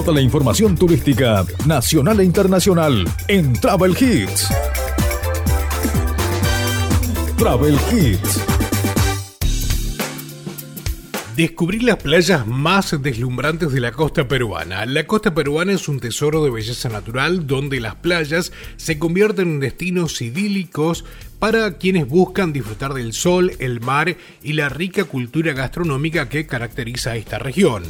[0.00, 4.48] Toda la información turística nacional e internacional en Travel Hits.
[7.36, 8.40] Travel Hits.
[11.36, 14.86] Descubrir las playas más deslumbrantes de la costa peruana.
[14.86, 19.60] La costa peruana es un tesoro de belleza natural donde las playas se convierten en
[19.60, 21.04] destinos idílicos
[21.38, 27.10] para quienes buscan disfrutar del sol, el mar y la rica cultura gastronómica que caracteriza
[27.10, 27.84] a esta región.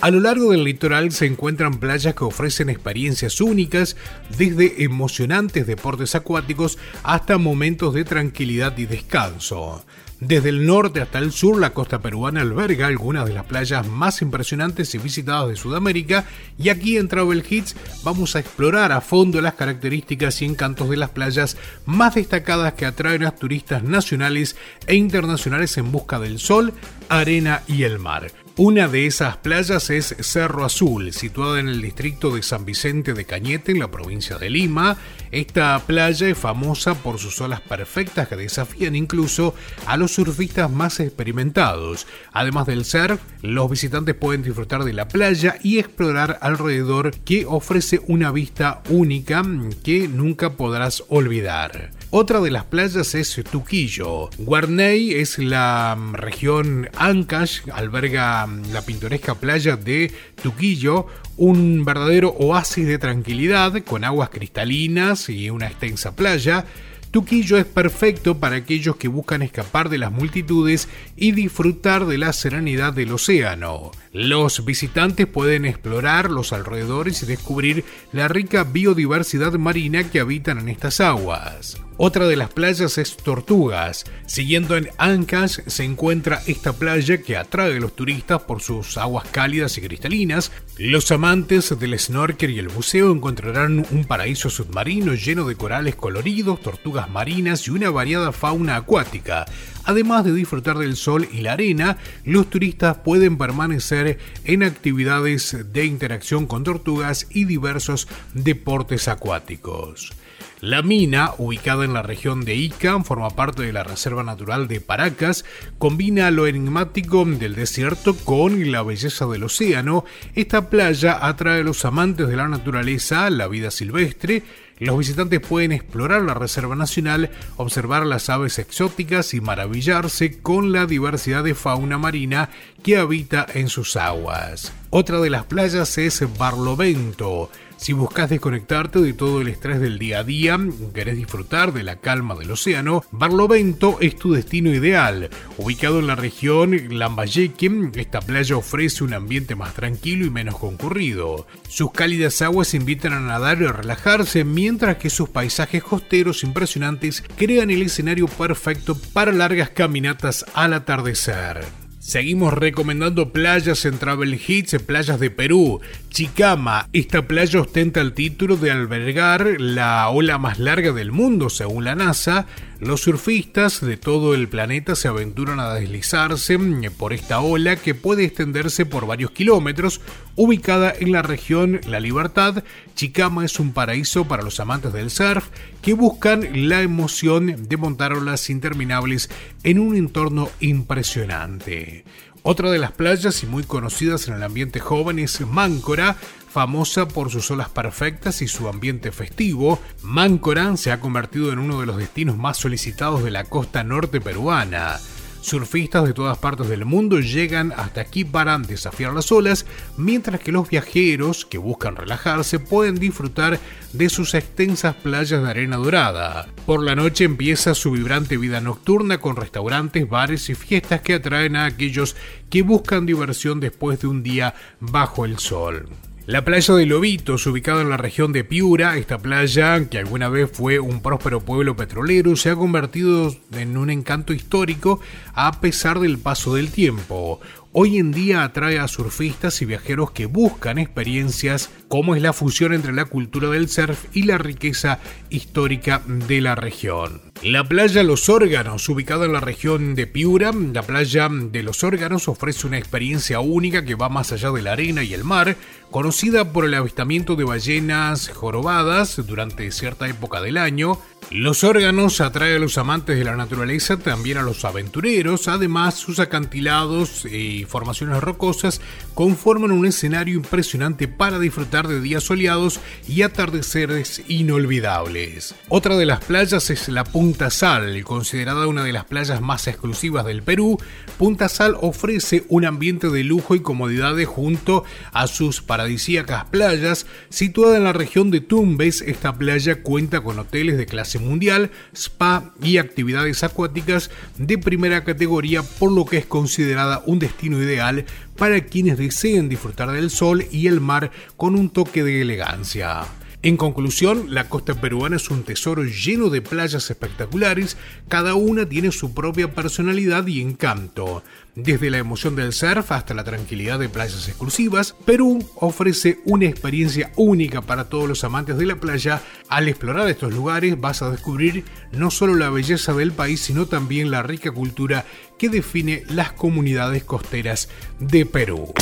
[0.00, 3.96] A lo largo del litoral se encuentran playas que ofrecen experiencias únicas,
[4.36, 9.84] desde emocionantes deportes acuáticos hasta momentos de tranquilidad y descanso.
[10.20, 14.20] Desde el norte hasta el sur, la costa peruana alberga algunas de las playas más
[14.22, 16.24] impresionantes y visitadas de Sudamérica
[16.58, 20.96] y aquí en Travel Hits vamos a explorar a fondo las características y encantos de
[20.96, 21.56] las playas
[21.86, 24.56] más destacadas que atraen a turistas nacionales
[24.86, 26.72] e internacionales en busca del sol,
[27.08, 28.30] arena y el mar.
[28.58, 33.26] Una de esas playas es Cerro Azul, situada en el distrito de San Vicente de
[33.26, 34.96] Cañete, en la provincia de Lima.
[35.30, 39.54] Esta playa es famosa por sus olas perfectas que desafían incluso
[39.84, 42.06] a los surfistas más experimentados.
[42.32, 48.00] Además del surf, los visitantes pueden disfrutar de la playa y explorar alrededor que ofrece
[48.06, 49.44] una vista única
[49.84, 51.90] que nunca podrás olvidar.
[52.10, 54.30] Otra de las playas es Tuquillo.
[54.38, 62.30] Guarney es la mm, región Ancash, alberga mm, la pintoresca playa de Tuquillo, un verdadero
[62.38, 66.64] oasis de tranquilidad con aguas cristalinas y una extensa playa.
[67.10, 72.32] Tuquillo es perfecto para aquellos que buscan escapar de las multitudes y disfrutar de la
[72.32, 73.90] serenidad del océano.
[74.12, 80.68] Los visitantes pueden explorar los alrededores y descubrir la rica biodiversidad marina que habitan en
[80.68, 81.78] estas aguas.
[81.98, 84.04] Otra de las playas es Tortugas.
[84.26, 89.26] Siguiendo en Ancash se encuentra esta playa que atrae a los turistas por sus aguas
[89.30, 90.52] cálidas y cristalinas.
[90.76, 96.60] Los amantes del snorkel y el buceo encontrarán un paraíso submarino lleno de corales coloridos,
[96.60, 99.46] tortugas marinas y una variada fauna acuática.
[99.84, 105.86] Además de disfrutar del sol y la arena, los turistas pueden permanecer en actividades de
[105.86, 110.12] interacción con tortugas y diversos deportes acuáticos.
[110.60, 114.80] La mina, ubicada en la región de Ica, forma parte de la Reserva Natural de
[114.80, 115.44] Paracas,
[115.76, 120.06] combina lo enigmático del desierto con la belleza del océano.
[120.34, 124.44] Esta playa atrae a los amantes de la naturaleza, la vida silvestre,
[124.78, 130.84] los visitantes pueden explorar la Reserva Nacional, observar las aves exóticas y maravillarse con la
[130.84, 132.50] diversidad de fauna marina
[132.82, 134.72] que habita en sus aguas.
[134.90, 137.50] Otra de las playas es Barlovento.
[137.76, 140.58] Si buscas desconectarte de todo el estrés del día a día,
[140.94, 145.28] querés disfrutar de la calma del océano, Barlovento es tu destino ideal.
[145.58, 151.46] Ubicado en la región Lambayeque, esta playa ofrece un ambiente más tranquilo y menos concurrido.
[151.68, 157.22] Sus cálidas aguas invitan a nadar y a relajarse, mientras que sus paisajes costeros impresionantes
[157.36, 161.64] crean el escenario perfecto para largas caminatas al atardecer.
[162.06, 165.80] Seguimos recomendando playas en Travel Hits, playas de Perú.
[166.16, 171.84] Chicama, esta playa ostenta el título de albergar la ola más larga del mundo, según
[171.84, 172.46] la NASA.
[172.80, 176.58] Los surfistas de todo el planeta se aventuran a deslizarse
[176.96, 180.00] por esta ola que puede extenderse por varios kilómetros.
[180.36, 182.64] Ubicada en la región La Libertad,
[182.94, 185.48] Chicama es un paraíso para los amantes del surf
[185.82, 189.28] que buscan la emoción de montar olas interminables
[189.64, 192.04] en un entorno impresionante.
[192.48, 196.14] Otra de las playas y muy conocidas en el ambiente joven es Máncora,
[196.48, 199.80] famosa por sus olas perfectas y su ambiente festivo.
[200.02, 204.20] Máncora se ha convertido en uno de los destinos más solicitados de la costa norte
[204.20, 205.00] peruana.
[205.46, 209.64] Surfistas de todas partes del mundo llegan hasta aquí para desafiar las olas,
[209.96, 213.60] mientras que los viajeros que buscan relajarse pueden disfrutar
[213.92, 216.48] de sus extensas playas de arena dorada.
[216.66, 221.54] Por la noche empieza su vibrante vida nocturna con restaurantes, bares y fiestas que atraen
[221.54, 222.16] a aquellos
[222.50, 225.88] que buscan diversión después de un día bajo el sol.
[226.26, 230.50] La playa de Lobitos, ubicada en la región de Piura, esta playa, que alguna vez
[230.52, 234.98] fue un próspero pueblo petrolero, se ha convertido en un encanto histórico
[235.34, 237.40] a pesar del paso del tiempo.
[237.70, 242.72] Hoy en día atrae a surfistas y viajeros que buscan experiencias como es la fusión
[242.72, 244.98] entre la cultura del surf y la riqueza
[245.30, 247.25] histórica de la región.
[247.42, 252.28] La playa Los Órganos, ubicada en la región de Piura, la playa de Los Órganos
[252.28, 255.56] ofrece una experiencia única que va más allá de la arena y el mar,
[255.90, 260.98] conocida por el avistamiento de ballenas jorobadas durante cierta época del año.
[261.30, 266.20] Los órganos atraen a los amantes de la naturaleza, también a los aventureros, además sus
[266.20, 268.80] acantilados y formaciones rocosas
[269.14, 275.54] conforman un escenario impresionante para disfrutar de días soleados y atardeceres inolvidables.
[275.68, 279.66] Otra de las playas es la Punta Punta Sal, considerada una de las playas más
[279.66, 280.78] exclusivas del Perú,
[281.18, 287.04] Punta Sal ofrece un ambiente de lujo y comodidades junto a sus paradisíacas playas.
[287.28, 292.54] Situada en la región de Tumbes, esta playa cuenta con hoteles de clase mundial, spa
[292.62, 298.04] y actividades acuáticas de primera categoría, por lo que es considerada un destino ideal
[298.36, 303.04] para quienes deseen disfrutar del sol y el mar con un toque de elegancia.
[303.42, 307.76] En conclusión, la costa peruana es un tesoro lleno de playas espectaculares,
[308.08, 311.22] cada una tiene su propia personalidad y encanto.
[311.54, 317.12] Desde la emoción del surf hasta la tranquilidad de playas exclusivas, Perú ofrece una experiencia
[317.16, 319.22] única para todos los amantes de la playa.
[319.48, 324.10] Al explorar estos lugares vas a descubrir no solo la belleza del país, sino también
[324.10, 325.06] la rica cultura
[325.38, 327.68] que define las comunidades costeras
[328.00, 328.72] de Perú.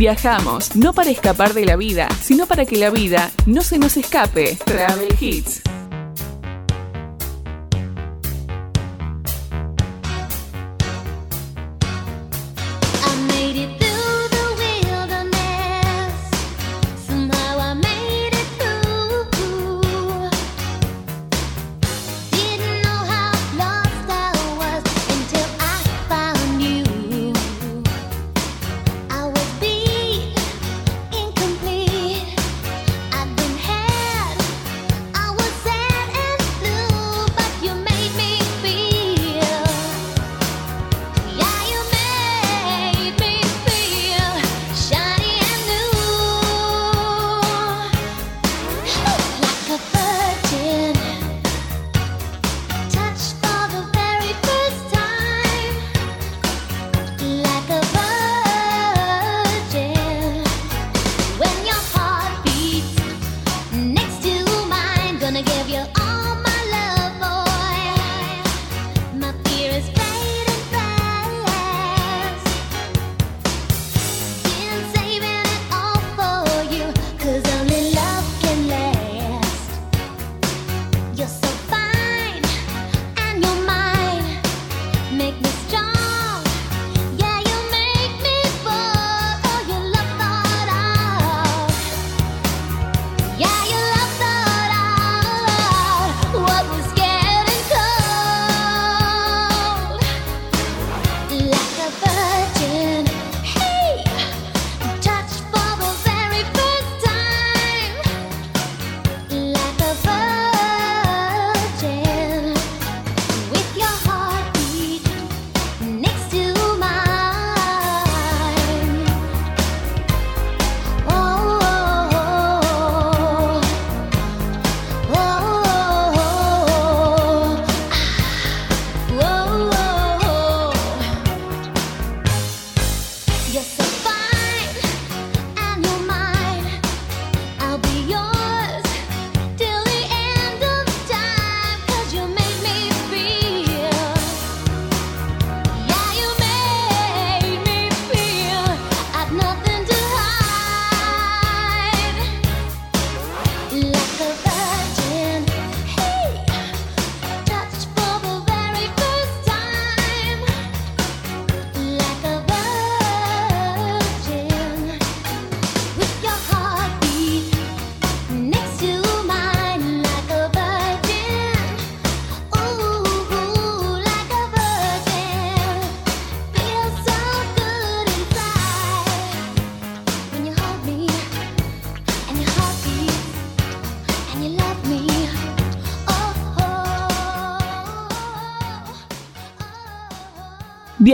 [0.04, 3.96] Viajamos, no para escapar de la vida, sino para que la vida no se nos
[3.96, 4.54] escape.
[4.66, 5.63] Travel Hits.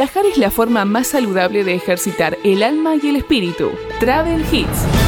[0.00, 3.70] Viajar es la forma más saludable de ejercitar el alma y el espíritu.
[3.98, 4.99] Travel Hits.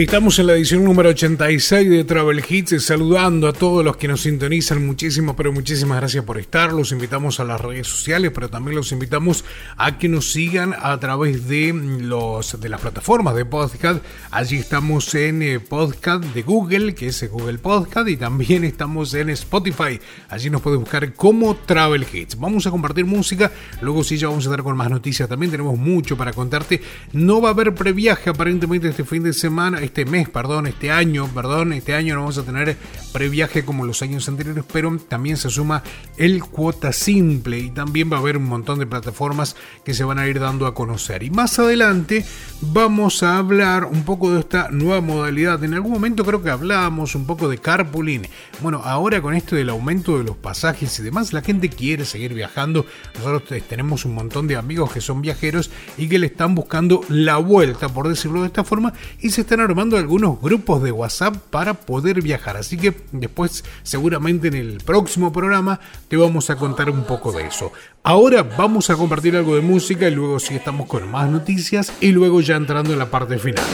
[0.00, 4.20] Estamos en la edición número 86 de Travel Hits, saludando a todos los que nos
[4.20, 4.86] sintonizan.
[4.86, 6.72] Muchísimas, pero muchísimas gracias por estar.
[6.72, 9.44] Los invitamos a las redes sociales, pero también los invitamos
[9.76, 14.00] a que nos sigan a través de, los, de las plataformas de podcast.
[14.30, 19.30] Allí estamos en eh, podcast de Google, que es Google Podcast, y también estamos en
[19.30, 19.98] Spotify.
[20.28, 22.38] Allí nos puedes buscar como Travel Hits.
[22.38, 23.50] Vamos a compartir música,
[23.80, 25.28] luego sí ya vamos a estar con más noticias.
[25.28, 26.80] También tenemos mucho para contarte.
[27.12, 31.28] No va a haber previaje aparentemente este fin de semana, este mes, perdón, este año,
[31.34, 32.76] perdón, este año no vamos a tener
[33.12, 35.82] previaje como los años anteriores, pero también se suma
[36.16, 40.18] el cuota simple y también va a haber un montón de plataformas que se van
[40.18, 41.22] a ir dando a conocer.
[41.22, 42.24] Y más adelante
[42.60, 45.62] vamos a hablar un poco de esta nueva modalidad.
[45.64, 48.26] En algún momento creo que hablábamos un poco de carpooling.
[48.60, 52.34] Bueno, ahora con esto del aumento de los pasajes y demás, la gente quiere seguir
[52.34, 52.84] viajando.
[53.14, 57.38] Nosotros tenemos un montón de amigos que son viajeros y que le están buscando la
[57.38, 61.74] vuelta, por decirlo de esta forma, y se están armando algunos grupos de WhatsApp para
[61.74, 62.56] poder viajar.
[62.56, 67.46] Así que después, seguramente en el próximo programa, te vamos a contar un poco de
[67.46, 67.72] eso.
[68.02, 72.12] Ahora vamos a compartir algo de música y luego sí estamos con más noticias y
[72.12, 73.64] luego ya entrando en la parte final.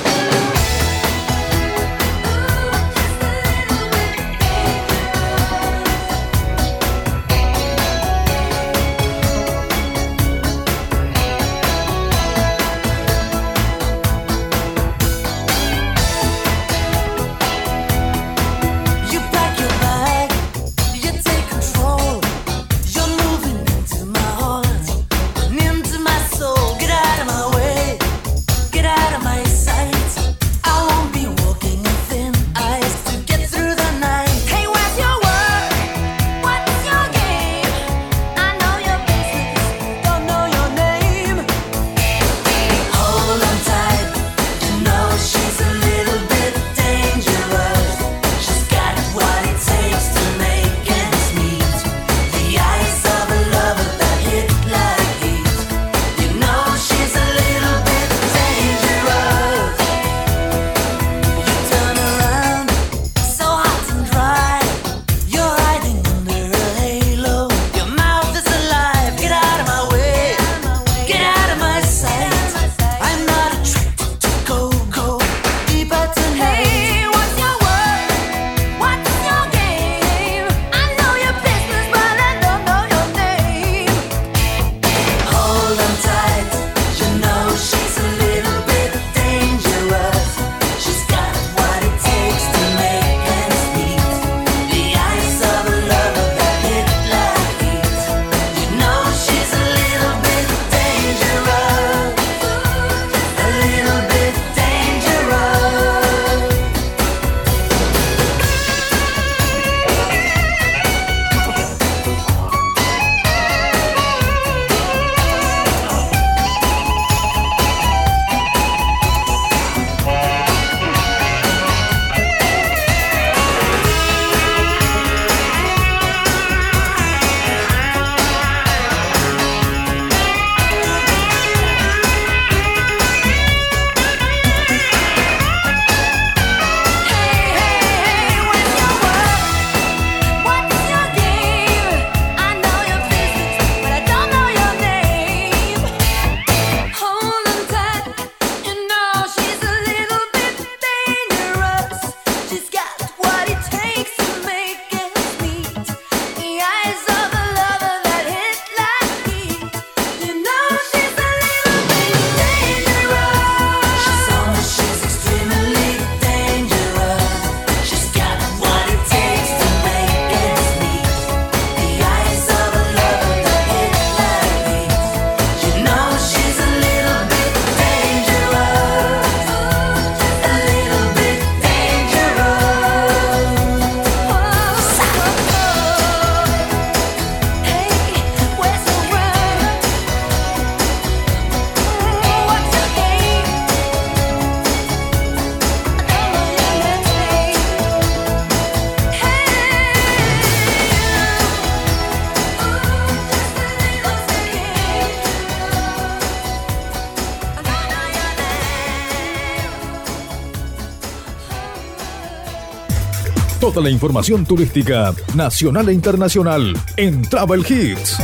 [213.77, 218.19] La información turística nacional e internacional en Travel Hits.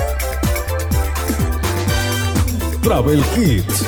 [2.81, 3.86] Travel Hits.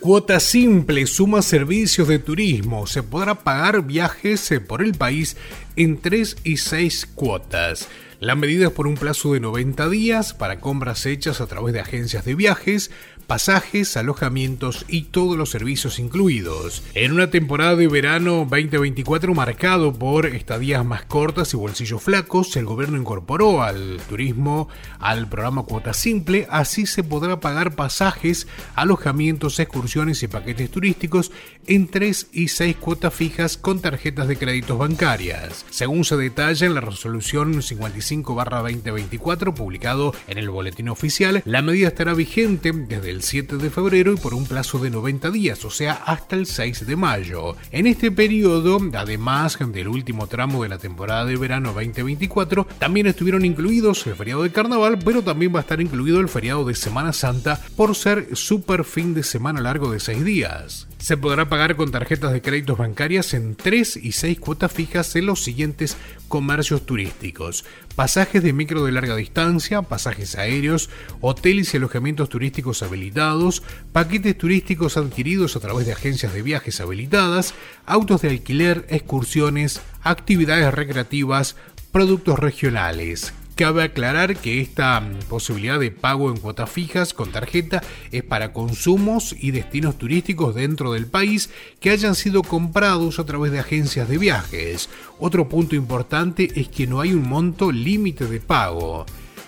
[0.00, 2.88] Cuota simple suma servicios de turismo.
[2.88, 5.36] Se podrá pagar viajes eh, por el país
[5.76, 7.88] en 3 y 6 cuotas.
[8.18, 11.80] La medida es por un plazo de 90 días para compras hechas a través de
[11.80, 12.90] agencias de viajes,
[13.26, 16.82] pasajes, alojamientos y todos los servicios incluidos.
[16.94, 22.66] En una temporada de verano 2024 marcado por estadías más cortas y bolsillos flacos, el
[22.66, 30.22] gobierno incorporó al turismo al programa Cuota Simple, así se podrá pagar pasajes, alojamientos, excursiones
[30.22, 31.32] y paquetes turísticos
[31.66, 35.64] en 3 y 6 cuotas fijas con tarjetas de créditos bancarias.
[35.70, 42.14] Según se detalla en la resolución 55-2024 publicado en el boletín oficial, la medida estará
[42.14, 45.92] vigente desde el 7 de febrero y por un plazo de 90 días, o sea,
[45.92, 47.56] hasta el 6 de mayo.
[47.70, 53.44] En este periodo, además del último tramo de la temporada de verano 2024, también estuvieron
[53.44, 57.12] incluidos el feriado de carnaval, pero también va a estar incluido el feriado de Semana
[57.12, 60.86] Santa por ser super fin de semana largo de 6 días.
[61.06, 65.26] Se podrá pagar con tarjetas de créditos bancarias en 3 y 6 cuotas fijas en
[65.26, 65.96] los siguientes
[66.26, 67.64] comercios turísticos.
[67.94, 73.62] Pasajes de micro de larga distancia, pasajes aéreos, hoteles y alojamientos turísticos habilitados,
[73.92, 77.54] paquetes turísticos adquiridos a través de agencias de viajes habilitadas,
[77.84, 81.54] autos de alquiler, excursiones, actividades recreativas,
[81.92, 83.32] productos regionales.
[83.56, 88.52] Cabe aclarar que esta mm, posibilidad de pago en cuotas fijas con tarjeta es para
[88.52, 91.48] consumos y destinos turísticos dentro del país
[91.80, 94.90] que hayan sido comprados a través de agencias de viajes.
[95.18, 99.06] Otro punto importante es que no hay un monto límite de pago.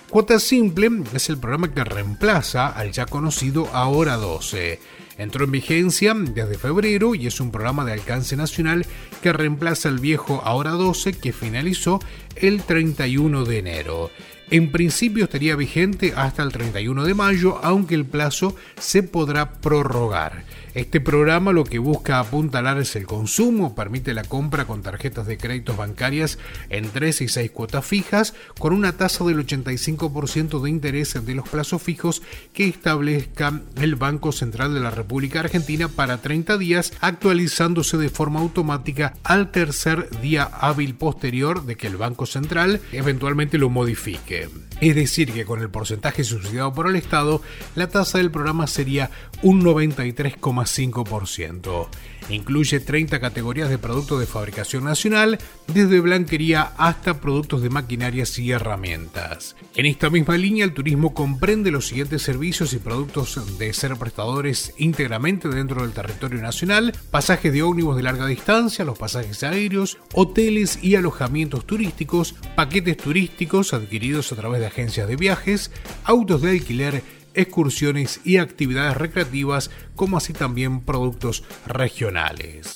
[0.09, 4.79] Cuota Simple es el programa que reemplaza al ya conocido Ahora 12.
[5.19, 8.85] Entró en vigencia desde febrero y es un programa de alcance nacional
[9.21, 11.99] que reemplaza al viejo Ahora 12 que finalizó
[12.37, 14.11] el 31 de enero.
[14.49, 20.45] En principio estaría vigente hasta el 31 de mayo, aunque el plazo se podrá prorrogar.
[20.73, 25.37] Este programa lo que busca apuntalar es el consumo, permite la compra con tarjetas de
[25.37, 26.37] créditos bancarias
[26.69, 31.49] en 3 y 6 cuotas fijas, con una tasa del 85% de interés de los
[31.49, 32.21] plazos fijos
[32.53, 38.39] que establezca el Banco Central de la República Argentina para 30 días, actualizándose de forma
[38.39, 44.49] automática al tercer día hábil posterior de que el Banco Central eventualmente lo modifique.
[44.81, 47.41] Es decir, que con el porcentaje subsidiado por el Estado,
[47.75, 49.11] la tasa del programa sería
[49.41, 51.87] un 93,5%.
[52.29, 55.39] Incluye 30 categorías de productos de fabricación nacional,
[55.73, 59.55] desde blanquería hasta productos de maquinarias y herramientas.
[59.75, 64.73] En esta misma línea, el turismo comprende los siguientes servicios y productos de ser prestadores
[64.77, 70.79] íntegramente dentro del territorio nacional, pasajes de ómnibus de larga distancia, los pasajes aéreos, hoteles
[70.83, 75.71] y alojamientos turísticos, paquetes turísticos adquiridos a través de agencias de viajes,
[76.03, 77.03] autos de alquiler,
[77.33, 82.71] excursiones y actividades recreativas, como así también productos regionales.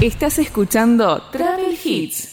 [0.00, 2.28] Estás escuchando Travel Hits.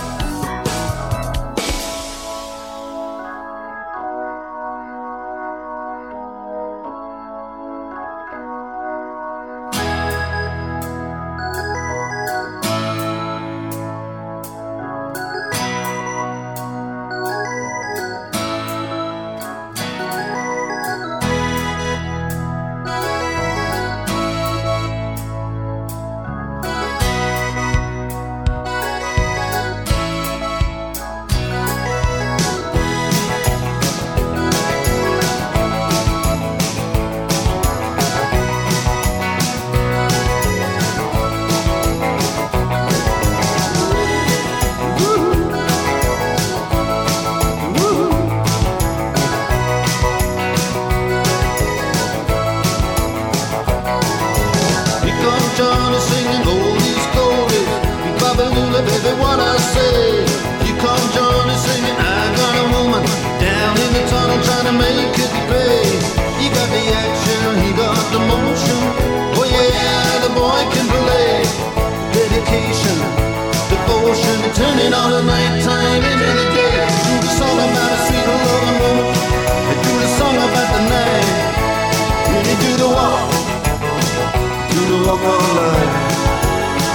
[85.22, 85.92] walk on night.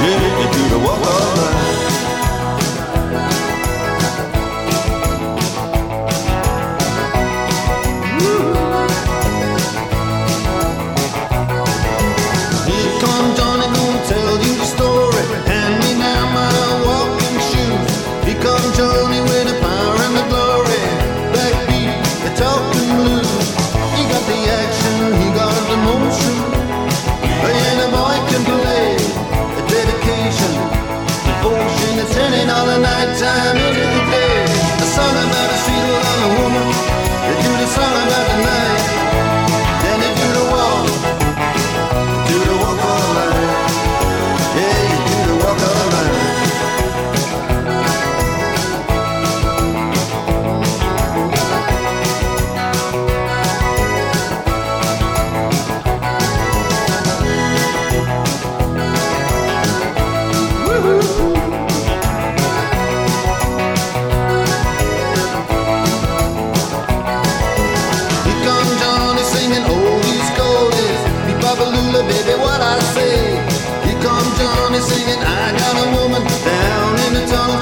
[0.03, 1.76] Yeah, you do the walk on night.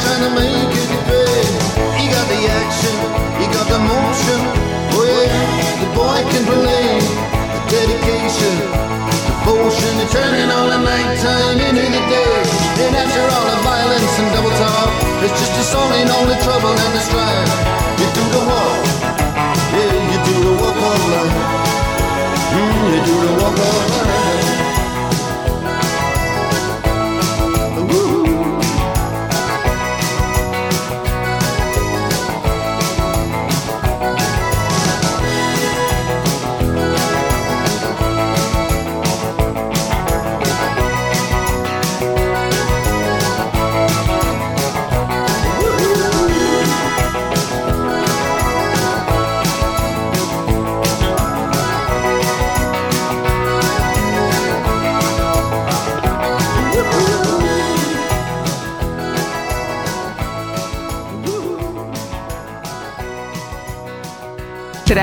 [0.01, 1.41] Trying to make it pay.
[1.99, 2.95] He got the action,
[3.39, 4.39] he got the motion.
[4.95, 6.99] Oh yeah, the boy can play.
[7.53, 8.55] The dedication,
[9.45, 12.35] devotion, the turning all the nighttime into the day.
[12.83, 14.89] And after all the violence and double talk,
[15.23, 17.53] it's just a song in all the trouble and the strife.
[17.99, 18.81] You do the walk.
[19.75, 21.37] Yeah, you do the walk of life.
[22.51, 24.44] Mm, you do the walk of life.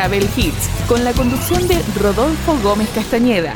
[0.02, 3.54] Travel Hits, con la conducción de Rodolfo Gómez Castañeda.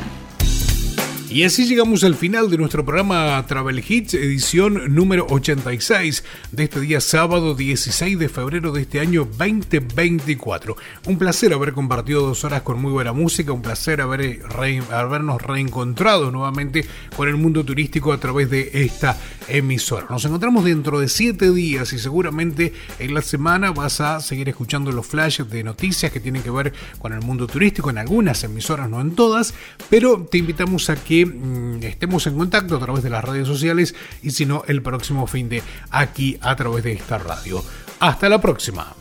[1.29, 6.23] Y así llegamos al final de nuestro programa Travel Hits, edición número 86
[6.57, 10.75] de este día sábado 16 de febrero de este año 2024.
[11.07, 15.43] Un placer haber compartido dos horas con muy buena música, un placer haber re- habernos
[15.43, 19.19] reencontrado nuevamente con el mundo turístico a través de esta
[19.49, 20.07] emisora.
[20.09, 24.91] Nos encontramos dentro de siete días y seguramente en la semana vas a seguir escuchando
[24.93, 28.89] los flashes de noticias que tienen que ver con el mundo turístico en algunas emisoras,
[28.89, 29.53] no en todas,
[29.91, 33.95] pero te invitamos a que mm, estemos en contacto a través de las redes sociales
[34.23, 37.63] y si no, el próximo fin de aquí a través de esta radio.
[38.01, 38.95] Hasta la próxima.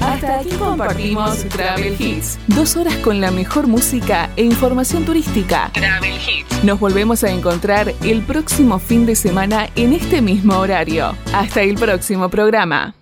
[0.00, 2.38] Hasta aquí compartimos Travel Hits.
[2.46, 5.70] Dos horas con la mejor música e información turística.
[5.74, 6.64] Travel Hits.
[6.64, 11.14] Nos volvemos a encontrar el próximo fin de semana en este mismo horario.
[11.34, 12.94] Hasta el próximo programa.